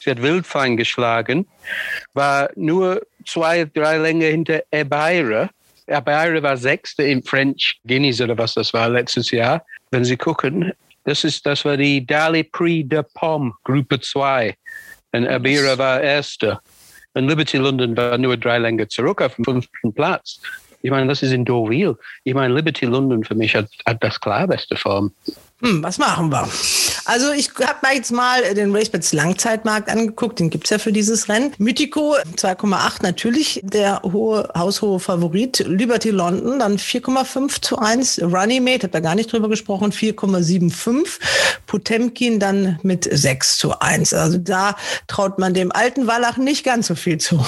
[0.00, 1.46] sie hat Wildfein geschlagen,
[2.14, 5.50] war nur zwei, drei Länge hinter Ebeira.
[5.86, 9.64] Ebeira war Sechste im French Guineas oder was das war letztes Jahr.
[9.90, 10.72] Wenn Sie gucken,
[11.04, 14.54] das ist, das war die Dali Prix de Pomme, Gruppe 2.
[15.12, 16.60] Und Ebeira war Erster.
[17.14, 20.40] Und Liberty London war nur drei Länge zurück auf dem fünften Platz.
[20.82, 21.98] Ich meine, das ist in Deauville.
[22.24, 25.12] Ich meine, Liberty London für mich hat, hat das klar beste Form.
[25.60, 26.48] Hm, was machen wir?
[27.04, 31.28] Also ich habe mir jetzt mal den RaceBets Langzeitmarkt angeguckt, den gibt's ja für dieses
[31.28, 31.52] Rennen.
[31.58, 35.58] Mythico 2,8 natürlich, der hohe, haushohe Favorit.
[35.66, 38.22] Liberty London dann 4,5 zu 1.
[38.22, 41.18] Runnymate, hat da gar nicht drüber gesprochen, 4,75.
[41.66, 44.14] Potemkin dann mit 6 zu 1.
[44.14, 44.76] Also da
[45.06, 47.44] traut man dem alten Wallach nicht ganz so viel zu.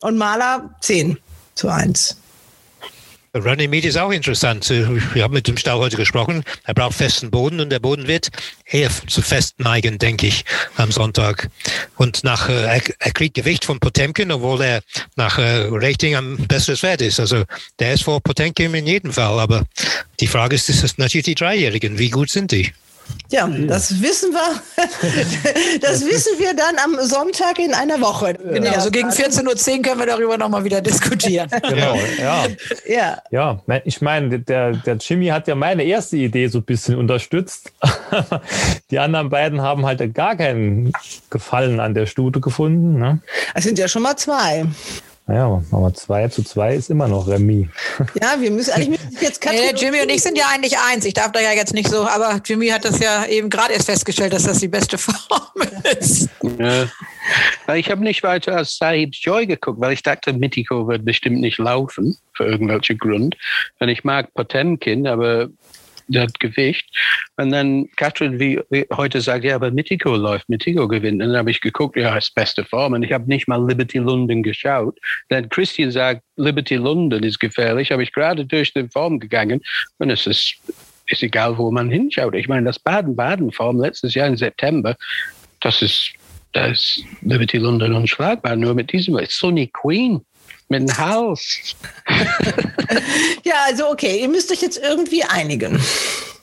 [0.00, 1.18] Und Maler 10
[1.54, 2.19] zu 1.
[3.34, 4.68] Runnymede ist auch interessant.
[4.68, 6.42] Wir haben mit dem Stau heute gesprochen.
[6.64, 8.28] Er braucht festen Boden und der Boden wird
[8.64, 10.44] eher zu fest neigen, denke ich,
[10.76, 11.48] am Sonntag.
[11.96, 14.82] Und nach, äh, er, er kriegt Gewicht von Potemkin, obwohl er
[15.14, 17.20] nach äh, Rating am besseres Wert ist.
[17.20, 17.44] Also
[17.78, 19.38] der ist vor Potemkin in jedem Fall.
[19.38, 19.64] Aber
[20.18, 21.98] die Frage ist, ist natürlich die Dreijährigen.
[21.98, 22.72] Wie gut sind die?
[23.30, 24.60] Ja, das wissen wir.
[25.80, 28.34] Das wissen wir dann am Sonntag in einer Woche.
[28.34, 31.48] Genau, also gegen 14.10 Uhr können wir darüber nochmal wieder diskutieren.
[31.70, 32.46] Genau, ja.
[32.86, 33.22] Ja.
[33.30, 37.72] Ja, ich meine, der, der Jimmy hat ja meine erste Idee so ein bisschen unterstützt.
[38.90, 40.92] Die anderen beiden haben halt gar keinen
[41.30, 42.98] Gefallen an der Stute gefunden.
[42.98, 43.20] Ne?
[43.54, 44.66] Es sind ja schon mal zwei.
[45.30, 47.68] Naja, aber 2 zu 2 ist immer noch Remis.
[48.20, 51.04] Ja, wir müssen eigentlich müssen jetzt Katrin nee, Jimmy und ich sind ja eigentlich eins.
[51.04, 53.86] Ich darf da ja jetzt nicht so, aber Jimmy hat das ja eben gerade erst
[53.86, 55.14] festgestellt, dass das die beste Form
[56.00, 56.28] ist.
[56.58, 56.88] Ja.
[57.76, 61.58] Ich habe nicht weiter als Sahib's Joy geguckt, weil ich dachte, Mitiko wird bestimmt nicht
[61.58, 63.36] laufen, für irgendwelchen Grund.
[63.78, 65.46] Und ich mag Potemkin, aber
[66.10, 66.86] das Gewicht.
[67.36, 71.22] Und dann Katrin wie, wie heute sagt, ja, aber Mitiko läuft, Mitiko gewinnt.
[71.22, 72.92] Und dann habe ich geguckt, ja, ist beste Form.
[72.92, 74.98] Und ich habe nicht mal Liberty London geschaut.
[75.28, 77.92] Dann Christian sagt, Liberty London ist gefährlich.
[77.92, 79.60] Habe ich gerade durch die Form gegangen.
[79.98, 80.56] Und es ist,
[81.06, 82.34] ist egal, wo man hinschaut.
[82.34, 84.96] Ich meine, das Baden-Baden-Form letztes Jahr im September,
[85.60, 86.12] das ist,
[86.52, 88.56] das ist Liberty London unschlagbar.
[88.56, 90.20] Nur mit diesem, Sonny Queen
[90.70, 91.76] mit dem Haus.
[93.44, 95.78] ja, also okay, ihr müsst euch jetzt irgendwie einigen.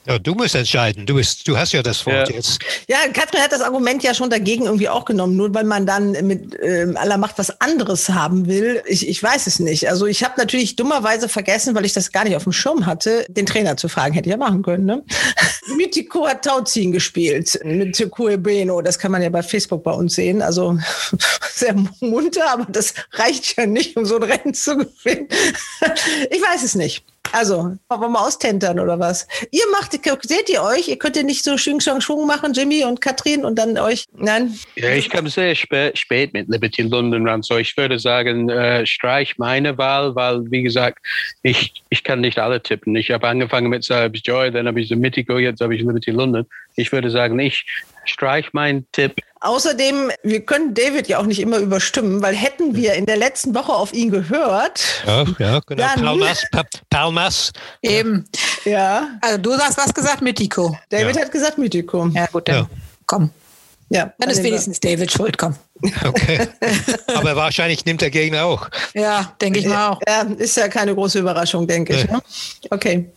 [0.08, 1.06] Ja, du musst entscheiden.
[1.06, 2.36] Du, bist, du hast ja das Wort ja.
[2.36, 2.60] jetzt.
[2.88, 6.12] Ja, Katrin hat das Argument ja schon dagegen irgendwie auch genommen, nur weil man dann
[6.26, 8.82] mit äh, aller Macht was anderes haben will.
[8.86, 9.90] Ich, ich weiß es nicht.
[9.90, 13.26] Also ich habe natürlich dummerweise vergessen, weil ich das gar nicht auf dem Schirm hatte,
[13.28, 14.14] den Trainer zu fragen.
[14.14, 14.86] Hätte ich ja machen können.
[14.86, 15.04] Ne?
[15.76, 18.82] Mythico hat Tauziehen gespielt mit Cue Beno.
[18.82, 20.42] Das kann man ja bei Facebook bei uns sehen.
[20.42, 20.78] Also
[21.54, 25.28] sehr munter, aber das reicht ja nicht, um so ein Rennen zu gewinnen.
[26.30, 27.04] ich weiß es nicht.
[27.34, 29.28] Also, wollen wir mal austentern oder was?
[29.52, 30.88] Ihr macht, seht ihr euch?
[30.88, 34.06] Ihr könnt ja nicht so Schwing, Schwung, Schwung machen, Jimmy und Katrin und dann euch,
[34.16, 34.58] nein?
[34.76, 37.44] Ja, ich kam sehr spät, spät mit Liberty London ran.
[37.44, 41.00] So, ich würde sagen, äh, streich meine Wahl, weil, wie gesagt,
[41.44, 42.96] ich, ich kann nicht alle tippen.
[42.96, 46.12] Ich habe angefangen mit Sabes Joy, dann habe ich so Mythico, jetzt habe ich Liberty
[46.12, 46.46] London.
[46.76, 47.66] Ich würde sagen, ich
[48.10, 49.16] streich meinen Tipp.
[49.40, 53.54] Außerdem, wir können David ja auch nicht immer überstimmen, weil hätten wir in der letzten
[53.54, 54.82] Woche auf ihn gehört.
[55.06, 55.86] Ja, ja genau.
[55.96, 56.44] Palmas,
[56.90, 57.52] Palmas.
[57.84, 58.26] Eben.
[58.66, 59.10] Ja.
[59.22, 60.78] Also du hast was gesagt, Mythico.
[60.90, 61.22] David ja.
[61.22, 62.08] hat gesagt Mythico.
[62.08, 62.70] Ja, gut, dann ja.
[63.06, 63.30] komm.
[63.90, 65.56] Ja, dann ist wenigstens David schuld, komm.
[66.04, 66.48] Okay.
[67.16, 68.70] Aber wahrscheinlich nimmt der Gegner auch.
[68.94, 70.02] Ja, denke ich mal auch.
[70.06, 72.10] Ja, ist ja keine große Überraschung, denke ich.
[72.10, 72.22] Ne?
[72.70, 73.10] Okay,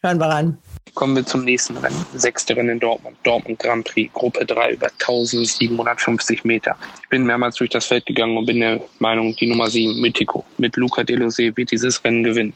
[0.00, 0.58] hören wir rein.
[0.94, 2.04] Kommen wir zum nächsten Rennen.
[2.14, 3.16] Sechste Rennen in Dortmund.
[3.22, 6.76] Dortmund Grand Prix, Gruppe 3 über 1750 Meter.
[7.02, 10.44] Ich bin mehrmals durch das Feld gegangen und bin der Meinung, die Nummer 7, Mythico,
[10.58, 12.52] mit Luca Delosé wird dieses Rennen gewinnen.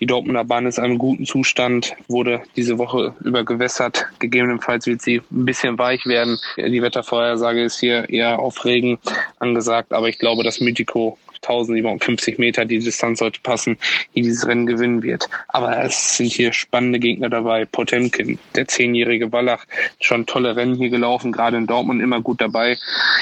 [0.00, 4.04] Die Dortmunder Bahn ist in einem guten Zustand, wurde diese Woche über gewässert.
[4.18, 6.38] Gegebenenfalls wird sie ein bisschen weich werden.
[6.58, 8.98] Die Wettervorhersage ist hier eher auf Regen
[9.38, 13.78] angesagt, aber ich glaube, dass Mythico 1750 Meter, die Distanz sollte passen,
[14.14, 15.28] die dieses Rennen gewinnen wird.
[15.48, 17.64] Aber es sind hier spannende Gegner dabei.
[17.64, 19.64] Potemkin, der zehnjährige Wallach,
[20.00, 22.76] schon tolle Rennen hier gelaufen, gerade in Dortmund immer gut dabei.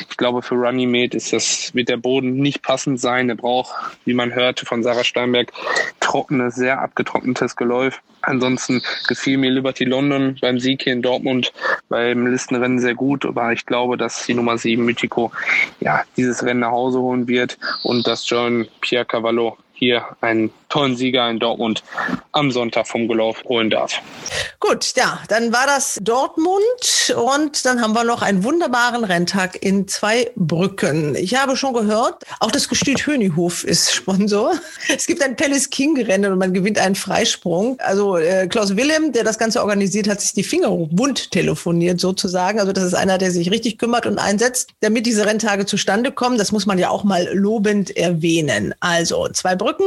[0.09, 3.29] Ich glaube, für Runnymede ist das, wird der Boden nicht passend sein.
[3.29, 5.53] Er braucht, wie man hörte von Sarah Steinberg,
[6.01, 8.01] trockenes, sehr abgetrocknetes Geläuf.
[8.23, 11.53] Ansonsten gefiel mir Liberty London beim Sieg hier in Dortmund
[11.89, 15.31] beim Listenrennen sehr gut, aber ich glaube, dass die Nummer 7 Mythico
[15.79, 20.97] ja, dieses Rennen nach Hause holen wird und dass John Pierre Cavallo hier einen tollen
[20.97, 21.83] Sieger in Dortmund
[22.33, 24.01] am Sonntag vom Gelauf holen darf.
[24.61, 29.87] Gut, ja, dann war das Dortmund und dann haben wir noch einen wunderbaren Renntag in
[29.87, 31.15] zwei Brücken.
[31.15, 34.55] Ich habe schon gehört, auch das Gestüt Hönihof ist Sponsor.
[34.89, 37.79] Es gibt ein Palace King Rennen und man gewinnt einen Freisprung.
[37.81, 42.59] Also äh, Klaus Willem, der das Ganze organisiert, hat sich die Finger bunt telefoniert sozusagen.
[42.61, 46.39] Also das ist einer, der sich richtig kümmert und einsetzt, damit diese Renntage zustande kommen.
[46.39, 48.75] Das muss man ja auch mal lobend erwähnen.
[48.81, 49.85] Also zwei Brücken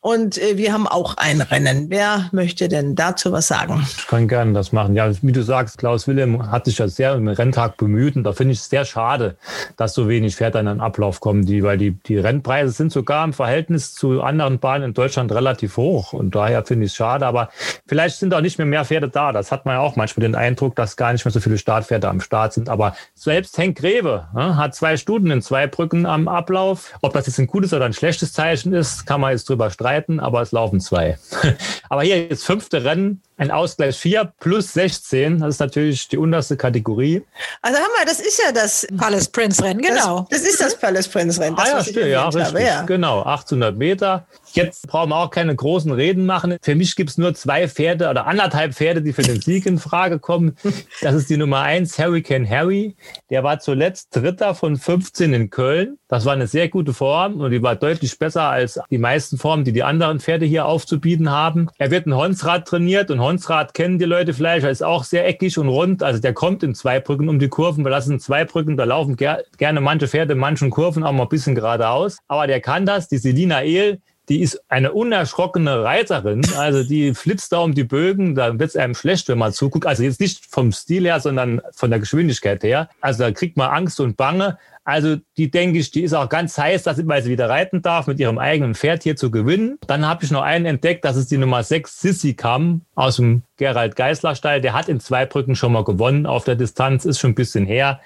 [0.00, 1.86] und und äh, wir haben auch ein Rennen.
[1.88, 3.86] Wer möchte denn dazu was sagen?
[3.96, 4.94] Ich kann gerne das machen.
[4.94, 8.32] Ja, wie du sagst, Klaus Willem hat sich ja sehr im Renntag bemüht und da
[8.32, 9.36] finde ich es sehr schade,
[9.76, 13.24] dass so wenig Pferde in den Ablauf kommen, die, weil die, die Rennpreise sind sogar
[13.24, 17.26] im Verhältnis zu anderen Bahnen in Deutschland relativ hoch und daher finde ich es schade.
[17.26, 17.50] Aber
[17.86, 19.32] vielleicht sind auch nicht mehr mehr Pferde da.
[19.32, 22.08] Das hat man ja auch manchmal den Eindruck, dass gar nicht mehr so viele Startpferde
[22.08, 22.68] am Start sind.
[22.68, 26.92] Aber selbst Henk Greve ne, hat zwei Stunden in zwei Brücken am Ablauf.
[27.00, 30.09] Ob das jetzt ein gutes oder ein schlechtes Zeichen ist, kann man jetzt drüber streiten
[30.18, 31.18] aber es laufen zwei.
[31.88, 35.38] aber hier das fünfte Rennen ein Ausgleich 4 plus 16.
[35.38, 37.22] Das ist natürlich die unterste Kategorie.
[37.62, 40.26] Also haben wir, das ist ja das Palace Prince Rennen, genau.
[40.30, 41.56] Das, das ist das Palace Prince Rennen.
[41.56, 42.44] Das, ah ja, was ich stimmt, ja, richtig.
[42.44, 42.82] habe, ja.
[42.82, 44.26] Genau, 1800 Meter.
[44.52, 46.58] Jetzt brauchen wir auch keine großen Reden machen.
[46.60, 49.78] Für mich gibt es nur zwei Pferde oder anderthalb Pferde, die für den Sieg in
[49.78, 50.56] Frage kommen.
[51.02, 52.94] Das ist die Nummer eins Hurricane Harry.
[53.30, 55.98] Der war zuletzt Dritter von 15 in Köln.
[56.08, 59.64] Das war eine sehr gute Form und die war deutlich besser als die meisten Formen,
[59.64, 61.68] die die anderen Pferde hier aufzubieten haben.
[61.78, 63.29] Er wird in Honsrad trainiert und Honsrad
[63.74, 64.64] kennen die Leute vielleicht.
[64.64, 66.02] Er ist auch sehr eckig und rund.
[66.02, 68.84] Also der kommt in zwei Brücken um die Kurven, weil das sind zwei Brücken, da
[68.84, 72.18] laufen ger gerne manche Pferde in manchen Kurven auch mal ein bisschen geradeaus.
[72.28, 73.08] Aber der kann das.
[73.08, 74.00] Die Selina Ehl,
[74.30, 76.42] die ist eine unerschrockene Reiterin.
[76.56, 79.86] Also die flitzt da um die Bögen, da wird es einem schlecht, wenn man zuguckt.
[79.86, 82.88] Also jetzt nicht vom Stil her, sondern von der Geschwindigkeit her.
[83.00, 84.56] Also da kriegt man Angst und Bange.
[84.84, 88.18] Also die denke ich, die ist auch ganz heiß, dass sie, wieder reiten darf, mit
[88.18, 89.78] ihrem eigenen Pferd hier zu gewinnen.
[89.86, 93.42] Dann habe ich noch einen entdeckt, das ist die Nummer 6, Sissy Kam aus dem
[93.56, 94.60] Gerald Geisler Stall.
[94.60, 97.66] Der hat in zwei Brücken schon mal gewonnen auf der Distanz, ist schon ein bisschen
[97.66, 98.00] her.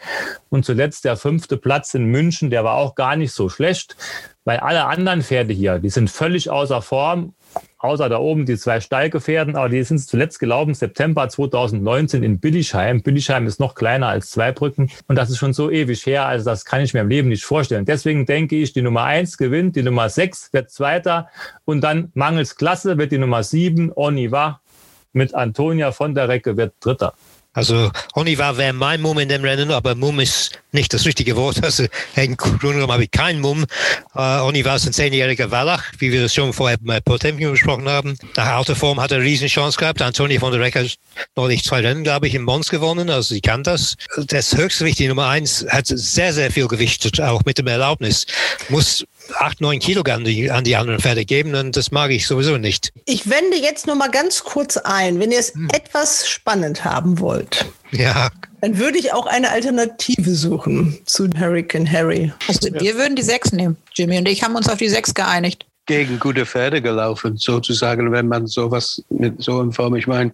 [0.49, 3.97] Und zuletzt der fünfte Platz in München, der war auch gar nicht so schlecht,
[4.45, 7.34] weil alle anderen Pferde hier, die sind völlig außer Form
[7.84, 13.03] außer da oben die zwei Stallgefährden, aber die sind zuletzt gelaufen, September 2019 in Billischheim.
[13.03, 16.64] Billischheim ist noch kleiner als Zweibrücken und das ist schon so ewig her, also das
[16.64, 17.84] kann ich mir im Leben nicht vorstellen.
[17.84, 21.28] Deswegen denke ich, die Nummer eins gewinnt, die Nummer sechs wird Zweiter
[21.66, 24.61] und dann mangels Klasse wird die Nummer sieben, Oniva,
[25.12, 27.14] mit Antonia von der Recke wird Dritter.
[27.55, 31.62] Also Oniva wäre mein Mumm in dem Rennen, aber Mumm ist nicht das richtige Wort.
[31.62, 31.86] Also
[32.16, 33.64] im Grunde genommen habe ich keinen Mumm.
[34.14, 38.18] Äh, Oniva ist ein zehnjähriger Wallach, wie wir das schon vorher bei Potemkin besprochen haben.
[38.36, 40.02] Nach alter Form hat er eine Riesenchance gehabt.
[40.02, 40.98] Antonia von der Recke hat
[41.36, 43.09] neulich zwei Rennen, glaube ich, in Mons gewonnen.
[43.09, 43.96] Also sie kann das.
[44.16, 48.26] Das höchste Gewicht, die Nummer eins, hat sehr, sehr viel Gewicht, auch mit dem Erlaubnis.
[48.68, 49.07] Muss
[49.39, 52.57] acht, neun Kilo an die, an die anderen Pferde geben und das mag ich sowieso
[52.57, 52.93] nicht.
[53.07, 57.66] Ich wende jetzt nur mal ganz kurz ein, wenn ihr es etwas spannend haben wollt.
[57.91, 58.31] Ja.
[58.61, 62.33] Dann würde ich auch eine Alternative suchen zu Hurricane Harry.
[62.49, 63.77] Also wir würden die sechs nehmen.
[63.95, 65.66] Jimmy und ich haben uns auf die sechs geeinigt.
[65.87, 70.33] Gegen gute Pferde gelaufen, sozusagen, wenn man sowas mit so in Form, ich meine,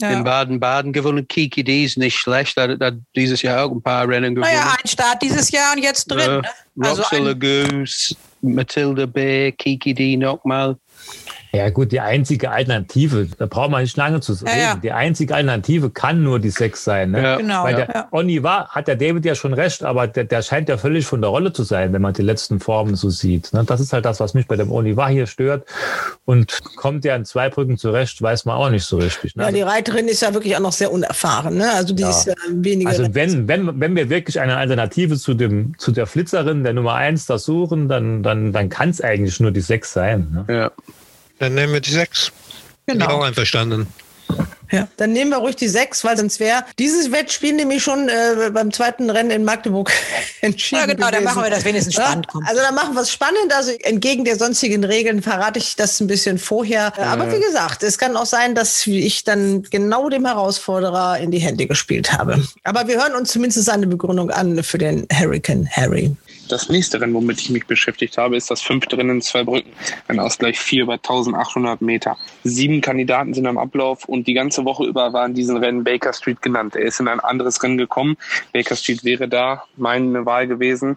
[0.00, 0.10] Ja.
[0.10, 1.26] in Baden-Baden gewonnen.
[1.28, 4.52] Kiki D ist nicht schlecht, hat, hat dieses Jahr auch ein paar Rennen gewonnen.
[4.52, 6.20] Naja, ein Start dieses Jahr und jetzt drin.
[6.20, 6.88] Ja, ne?
[6.88, 7.02] Also
[7.34, 10.76] Goose, Matilda B, Kiki D nochmal.
[11.52, 14.46] Ja gut, die einzige Alternative, da braucht man nicht lange zu reden.
[14.46, 14.74] Ja, ja.
[14.76, 17.10] Die einzige Alternative kann nur die Sechs sein.
[17.10, 17.22] Ne?
[17.22, 17.36] Ja.
[17.38, 17.64] genau.
[17.64, 18.08] Weil der ja.
[18.12, 21.30] Oniva hat der David ja schon recht, aber der, der scheint ja völlig von der
[21.30, 23.52] Rolle zu sein, wenn man die letzten Formen so sieht.
[23.52, 23.64] Ne?
[23.64, 25.66] Das ist halt das, was mich bei dem Oniva hier stört.
[26.24, 29.34] Und kommt ja in zwei Brücken zurecht, weiß man auch nicht so richtig.
[29.34, 29.44] Ne?
[29.44, 31.56] Ja, die Reiterin ist ja wirklich auch noch sehr unerfahren.
[31.56, 31.68] Ne?
[31.72, 32.10] Also die Ja.
[32.10, 32.90] ist ja weniger.
[32.90, 36.94] Also wenn, wenn, wenn wir wirklich eine Alternative zu dem, zu der Flitzerin, der Nummer
[36.94, 40.44] eins, da suchen, dann, dann, dann kann es eigentlich nur die sechs sein.
[40.46, 40.54] Ne?
[40.54, 40.70] Ja.
[41.40, 42.30] Dann nehmen wir die sechs.
[42.86, 43.18] Bin ich Genau.
[43.18, 43.88] auch einverstanden.
[44.70, 48.50] Ja, dann nehmen wir ruhig die sechs, weil sonst wäre dieses Wettspiel nämlich schon äh,
[48.52, 49.90] beim zweiten Rennen in Magdeburg
[50.42, 50.80] entschieden.
[50.82, 51.24] Ja, genau, dann gewesen.
[51.24, 52.26] machen wir das wenigstens spannend.
[52.32, 53.52] Ja, also dann machen wir es spannend.
[53.52, 56.96] Also entgegen der sonstigen Regeln verrate ich das ein bisschen vorher.
[57.00, 61.38] Aber wie gesagt, es kann auch sein, dass ich dann genau dem Herausforderer in die
[61.40, 62.40] Hände gespielt habe.
[62.62, 66.14] Aber wir hören uns zumindest seine Begründung an für den Hurricane Harry.
[66.50, 69.70] Das nächste Rennen, womit ich mich beschäftigt habe, ist das fünfte Rennen in zwei Brücken.
[70.08, 72.16] Ein Ausgleich 4 über 1800 Meter.
[72.42, 76.12] Sieben Kandidaten sind am Ablauf und die ganze Woche über war in diesem Rennen Baker
[76.12, 76.74] Street genannt.
[76.74, 78.16] Er ist in ein anderes Rennen gekommen.
[78.52, 80.96] Baker Street wäre da meine Wahl gewesen.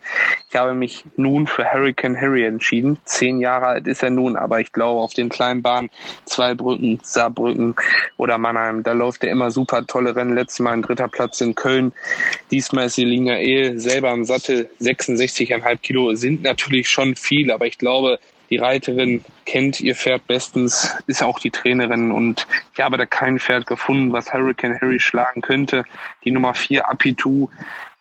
[0.49, 2.97] Ich habe mich nun für Hurricane Harry entschieden.
[3.06, 5.91] Zehn Jahre alt ist er nun, aber ich glaube, auf den kleinen Bahnen,
[6.26, 7.76] zwei Brücken, Saarbrücken
[8.18, 10.34] oder Mannheim, da läuft er immer super tolle Rennen.
[10.34, 11.93] Letztes Mal ein dritter Platz in Köln.
[12.49, 14.72] Diesmal ist Selina Ehl selber am Sattel.
[15.45, 18.19] 66,5 Kilo sind natürlich schon viel, aber ich glaube,
[18.49, 23.39] die Reiterin kennt ihr Pferd bestens, ist auch die Trainerin und ich habe da kein
[23.39, 25.85] Pferd gefunden, was Hurricane Harry schlagen könnte.
[26.23, 27.49] Die Nummer 4 Apitu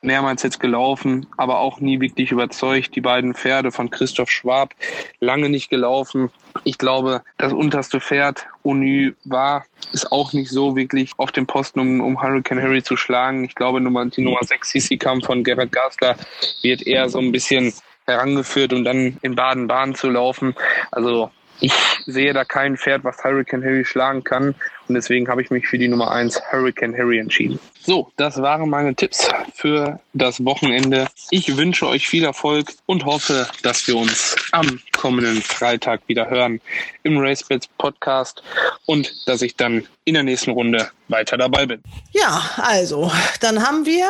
[0.03, 2.95] mehrmals jetzt gelaufen, aber auch nie wirklich überzeugt.
[2.95, 4.75] Die beiden Pferde von Christoph Schwab
[5.21, 6.31] lange nicht gelaufen.
[6.65, 11.81] Ich glaube, das unterste Pferd, Ony, war, ist auch nicht so wirklich auf dem Posten,
[11.81, 13.45] um, um Hurricane Harry zu schlagen.
[13.45, 16.17] Ich glaube, Nummer, die Nummer 6 Sissi Kampf von Gerhard Gasler
[16.63, 17.73] wird eher so ein bisschen
[18.07, 20.55] herangeführt, um dann in Baden-Baden zu laufen.
[20.91, 21.31] Also
[21.63, 21.73] ich
[22.07, 24.55] sehe da kein Pferd, was Hurricane Harry schlagen kann.
[24.89, 27.61] Und deswegen habe ich mich für die Nummer 1 Hurricane Harry entschieden.
[27.81, 31.07] So, das waren meine Tipps für das Wochenende.
[31.31, 36.61] Ich wünsche euch viel Erfolg und hoffe, dass wir uns am kommenden Freitag wieder hören
[37.05, 38.43] im RaceBets Podcast
[38.87, 41.81] und dass ich dann in der nächsten Runde weiter dabei bin.
[42.11, 43.11] Ja, also,
[43.41, 44.07] dann haben wir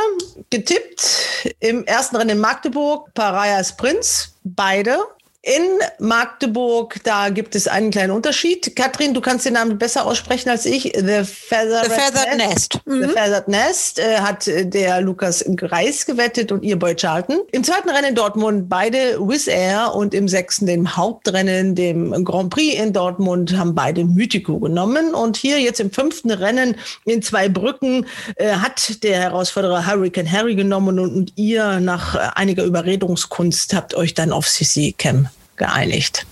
[0.49, 4.99] getippt im ersten Rennen in Magdeburg Parias Prinz, beide.
[5.45, 8.77] In Magdeburg, da gibt es einen kleinen Unterschied.
[8.77, 10.93] Katrin, du kannst den Namen besser aussprechen als ich.
[10.95, 12.81] The Feathered, The Feathered Nest.
[12.87, 17.41] The Feathered Nest äh, hat äh, der Lukas Greis gewettet und ihr Boy Charlton.
[17.51, 22.51] Im zweiten Rennen in Dortmund beide Wizz Air und im sechsten, dem Hauptrennen, dem Grand
[22.51, 25.13] Prix in Dortmund, haben beide Mythico genommen.
[25.13, 30.55] Und hier jetzt im fünften Rennen in zwei Brücken äh, hat der Herausforderer Hurricane Harry
[30.55, 35.32] genommen und, und ihr nach äh, einiger Überredungskunst habt euch dann auf CC Cam
[35.63, 36.27] geeinigt.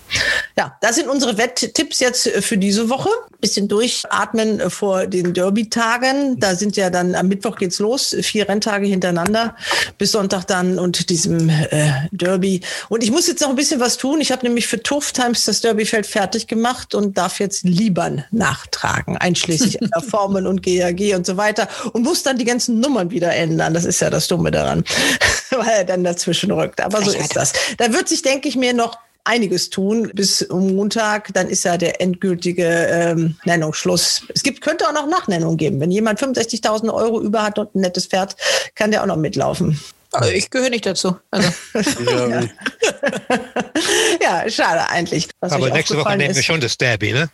[0.57, 3.09] Ja, das sind unsere Wetttipps jetzt für diese Woche.
[3.39, 6.37] Bisschen durchatmen vor den Derby-Tagen.
[6.37, 9.55] Da sind ja dann am Mittwoch geht's los, vier Renntage hintereinander
[9.97, 12.59] bis Sonntag dann und diesem äh, Derby.
[12.89, 14.19] Und ich muss jetzt noch ein bisschen was tun.
[14.19, 19.15] Ich habe nämlich für Turf Times das Derbyfeld fertig gemacht und darf jetzt Liebern nachtragen,
[19.15, 19.79] einschließlich
[20.09, 23.73] Formen und GAG und so weiter und muss dann die ganzen Nummern wieder ändern.
[23.73, 24.83] Das ist ja das Dumme daran,
[25.51, 26.81] weil er dann dazwischen rückt.
[26.81, 27.53] Aber so ist das.
[27.77, 31.33] Da wird sich, denke ich mir, noch einiges tun bis Montag.
[31.33, 34.23] Dann ist ja der endgültige ähm, Nennungsschluss.
[34.33, 35.79] Es gibt, könnte auch noch Nachnennung geben.
[35.79, 38.35] Wenn jemand 65.000 Euro über hat und ein nettes Pferd,
[38.75, 39.79] kann der auch noch mitlaufen.
[40.13, 41.17] Also ich gehöre nicht dazu.
[41.31, 41.49] Also.
[42.29, 42.41] ja.
[44.21, 45.29] ja, schade eigentlich.
[45.39, 47.29] Was Aber nächste Woche nehmen wir schon das Derby, ne?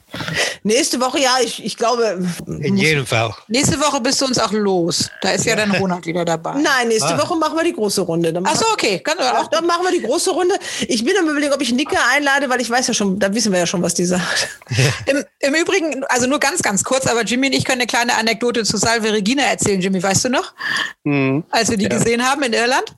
[0.64, 2.20] Nächste Woche, ja, ich, ich glaube.
[2.48, 3.34] In jedem Fall.
[3.48, 5.10] Nächste Woche bist du uns auch los.
[5.22, 6.54] Da ist ja dann Ronald wieder dabei.
[6.56, 7.18] Nein, nächste Ah.
[7.22, 8.32] Woche machen wir die große Runde.
[8.34, 9.00] Dann Ach machen so, okay.
[9.00, 10.56] Kann, Ach, dann machen wir die große Runde.
[10.88, 13.52] Ich bin am überlegen, ob ich Nika einlade, weil ich weiß ja schon, da wissen
[13.52, 14.50] wir ja schon, was die sagt.
[15.06, 18.16] Im, Im Übrigen, also nur ganz, ganz kurz, aber Jimmy und ich können eine kleine
[18.16, 19.80] Anekdote zu Salve Regina erzählen.
[19.82, 20.54] Jimmy, weißt du noch?
[21.04, 21.44] Mhm.
[21.50, 21.90] Als wir die Ja.
[21.90, 22.96] gesehen haben in Irland?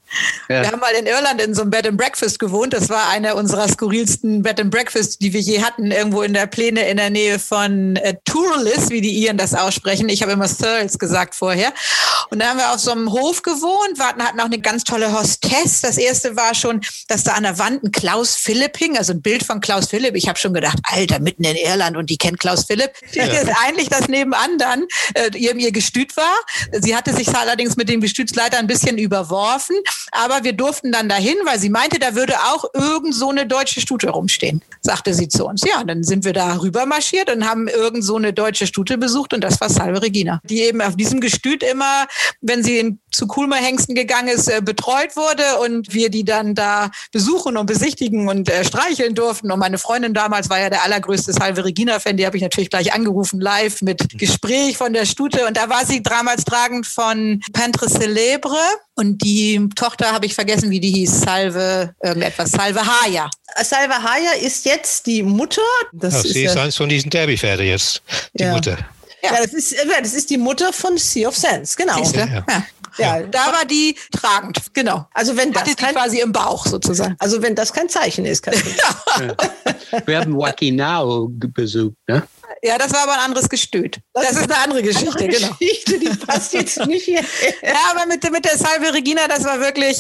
[0.49, 0.61] Ja.
[0.61, 2.74] Wir haben mal in Irland in so einem Bed and Breakfast gewohnt.
[2.74, 6.47] Das war einer unserer skurrilsten Bed and Breakfast, die wir je hatten, irgendwo in der
[6.47, 10.09] Pläne in der Nähe von äh, Turles, wie die Iren das aussprechen.
[10.09, 11.72] Ich habe immer Thurles gesagt vorher.
[12.32, 15.13] Und da haben wir auf so einem Hof gewohnt, warten, hatten auch eine ganz tolle
[15.13, 15.82] Hostess.
[15.82, 19.22] Das erste war schon, dass da an der Wand ein Klaus Philipp hing, also ein
[19.22, 20.15] Bild von Klaus Philipp.
[20.15, 22.91] Ich habe schon gedacht, Alter, mitten in Irland und die kennt Klaus Philipp.
[23.13, 23.28] Ja.
[23.28, 26.36] Das ist eigentlich das nebenan dann äh, ihr, ihr Gestüt war.
[26.72, 29.59] Sie hatte sich allerdings mit dem Gestütsleiter ein bisschen überworfen,
[30.12, 33.82] aber wir durften dann dahin, weil sie meinte, da würde auch irgend so eine deutsche
[33.82, 35.64] Stute rumstehen, sagte sie zu uns.
[35.68, 39.34] Ja, dann sind wir da rüber marschiert und haben irgend so eine deutsche Stute besucht
[39.34, 42.07] und das war Salve Regina, die eben auf diesem Gestüt immer,
[42.41, 46.55] wenn sie in, zu Kulmer Hengsten gegangen ist, äh, betreut wurde und wir die dann
[46.55, 49.51] da besuchen und besichtigen und äh, streicheln durften.
[49.51, 52.93] Und meine Freundin damals war ja der allergrößte Salve Regina-Fan, die habe ich natürlich gleich
[52.93, 55.45] angerufen, live mit Gespräch von der Stute.
[55.45, 58.57] Und da war sie damals tragend von Pentre Celebre
[59.00, 63.30] und die Tochter habe ich vergessen, wie die hieß, Salve, irgendetwas, Salve Haya.
[63.64, 65.62] Salva Haya ist jetzt die Mutter.
[65.93, 68.02] Das Ja, ist, sie ist ja, eins von diesen Derby-Pferde jetzt,
[68.34, 68.54] die Ja.
[68.54, 68.78] Mutter.
[69.24, 71.97] ja, das ist, äh, das ist die Mutter von Sea of Sands, genau.
[71.97, 72.20] Siehste?
[72.20, 72.45] Ja.
[72.47, 72.64] Ja.
[72.97, 75.08] Ja, Da war die tragend, genau.
[75.14, 77.16] also wenn das Hatte kein, quasi im Bauch sozusagen.
[77.20, 78.54] also wenn das kein Zeichen ist, kann
[80.06, 82.24] Wir haben Wakinao besucht, ne?
[82.62, 83.99] Ja, das war aber ein anderes Gestüt.
[84.14, 85.55] Das ist eine andere Geschichte, genau.
[85.60, 87.22] Geschichte, die passt jetzt nicht hier.
[87.62, 89.97] Ja, aber mit, mit der Salve Regina, das war wirklich,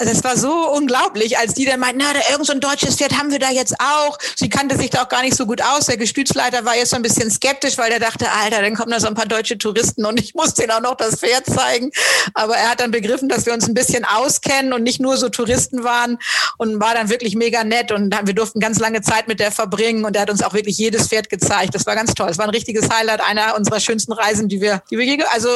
[0.00, 3.16] das war so unglaublich, als die dann meinten, na, da irgend so ein deutsches Pferd
[3.16, 4.18] haben wir da jetzt auch.
[4.34, 5.86] Sie kannte sich da auch gar nicht so gut aus.
[5.86, 8.98] Der Gestütsleiter war jetzt so ein bisschen skeptisch, weil der dachte, Alter, dann kommen da
[8.98, 11.92] so ein paar deutsche Touristen und ich muss denen auch noch das Pferd zeigen.
[12.34, 15.28] Aber er hat dann begriffen, dass wir uns ein bisschen auskennen und nicht nur so
[15.28, 16.18] Touristen waren
[16.58, 20.04] und war dann wirklich mega nett und wir durften ganz lange Zeit mit der verbringen
[20.04, 21.74] und er hat uns auch wirklich jedes Pferd gezeigt.
[21.74, 22.30] Das war ganz toll.
[22.30, 25.48] Es war ein richtiges Highlight einer unserer schönsten Reisen, die wir, die wir je, also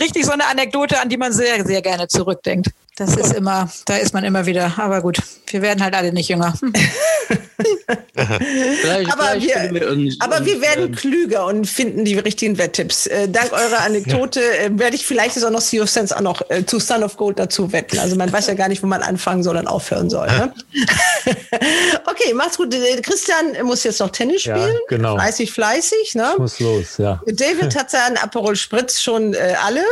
[0.00, 2.68] richtig so eine Anekdote, an die man sehr, sehr gerne zurückdenkt.
[3.06, 4.72] Das ist immer, da ist man immer wieder.
[4.78, 5.18] Aber gut,
[5.50, 6.54] wir werden halt alle nicht jünger.
[6.60, 6.72] Hm.
[8.14, 12.18] Vielleicht, Aber vielleicht wir- wir uns, Aber wir uns, werden ähm, klüger und finden die
[12.18, 13.06] richtigen Wetttipps.
[13.06, 16.20] Äh, dank eurer Anekdote äh, werde ich vielleicht jetzt auch noch Sea of Sense auch
[16.20, 17.98] noch äh, zu Son of Gold dazu wetten.
[17.98, 20.26] Also man weiß ja gar nicht, wo man anfangen soll und aufhören soll.
[20.26, 20.52] Ne?
[22.06, 22.74] okay, macht's gut.
[22.74, 24.76] Äh, Christian muss jetzt noch Tennis Ja, spielen.
[24.88, 25.14] genau.
[25.14, 26.14] Fleißig, fleißig.
[26.14, 26.34] Ne?
[26.38, 27.20] Muss los, ja.
[27.26, 29.82] David hat seinen Aperol Spritz schon äh, alle.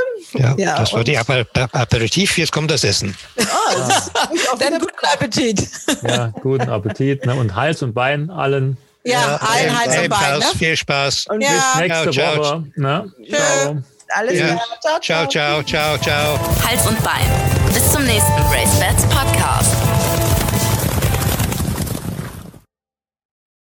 [0.56, 2.99] Ja, das war und- die Aper Aperitif, jetzt kommt das Essen.
[3.08, 4.16] Oh, das ist
[4.52, 5.68] auch Dann guten Appetit.
[6.02, 7.26] Ja, guten Appetit.
[7.26, 7.34] Ne?
[7.34, 8.76] Und Hals und Bein allen.
[9.04, 10.38] Ja, allen Hals und Bein.
[10.38, 10.44] Ne?
[10.58, 11.26] Viel Spaß.
[11.28, 11.50] Und Ja.
[11.50, 12.38] Bis nächste Ciao, ciao.
[12.38, 12.64] Woche.
[12.76, 13.12] Ne?
[13.30, 13.76] Ciao.
[14.14, 14.46] alles Ja.
[14.46, 15.00] klar.
[15.00, 16.38] Ciao, ciao, ciao, ciao.
[16.68, 17.26] Hals und Bein.
[17.72, 18.96] Bis zum nächsten Race Bet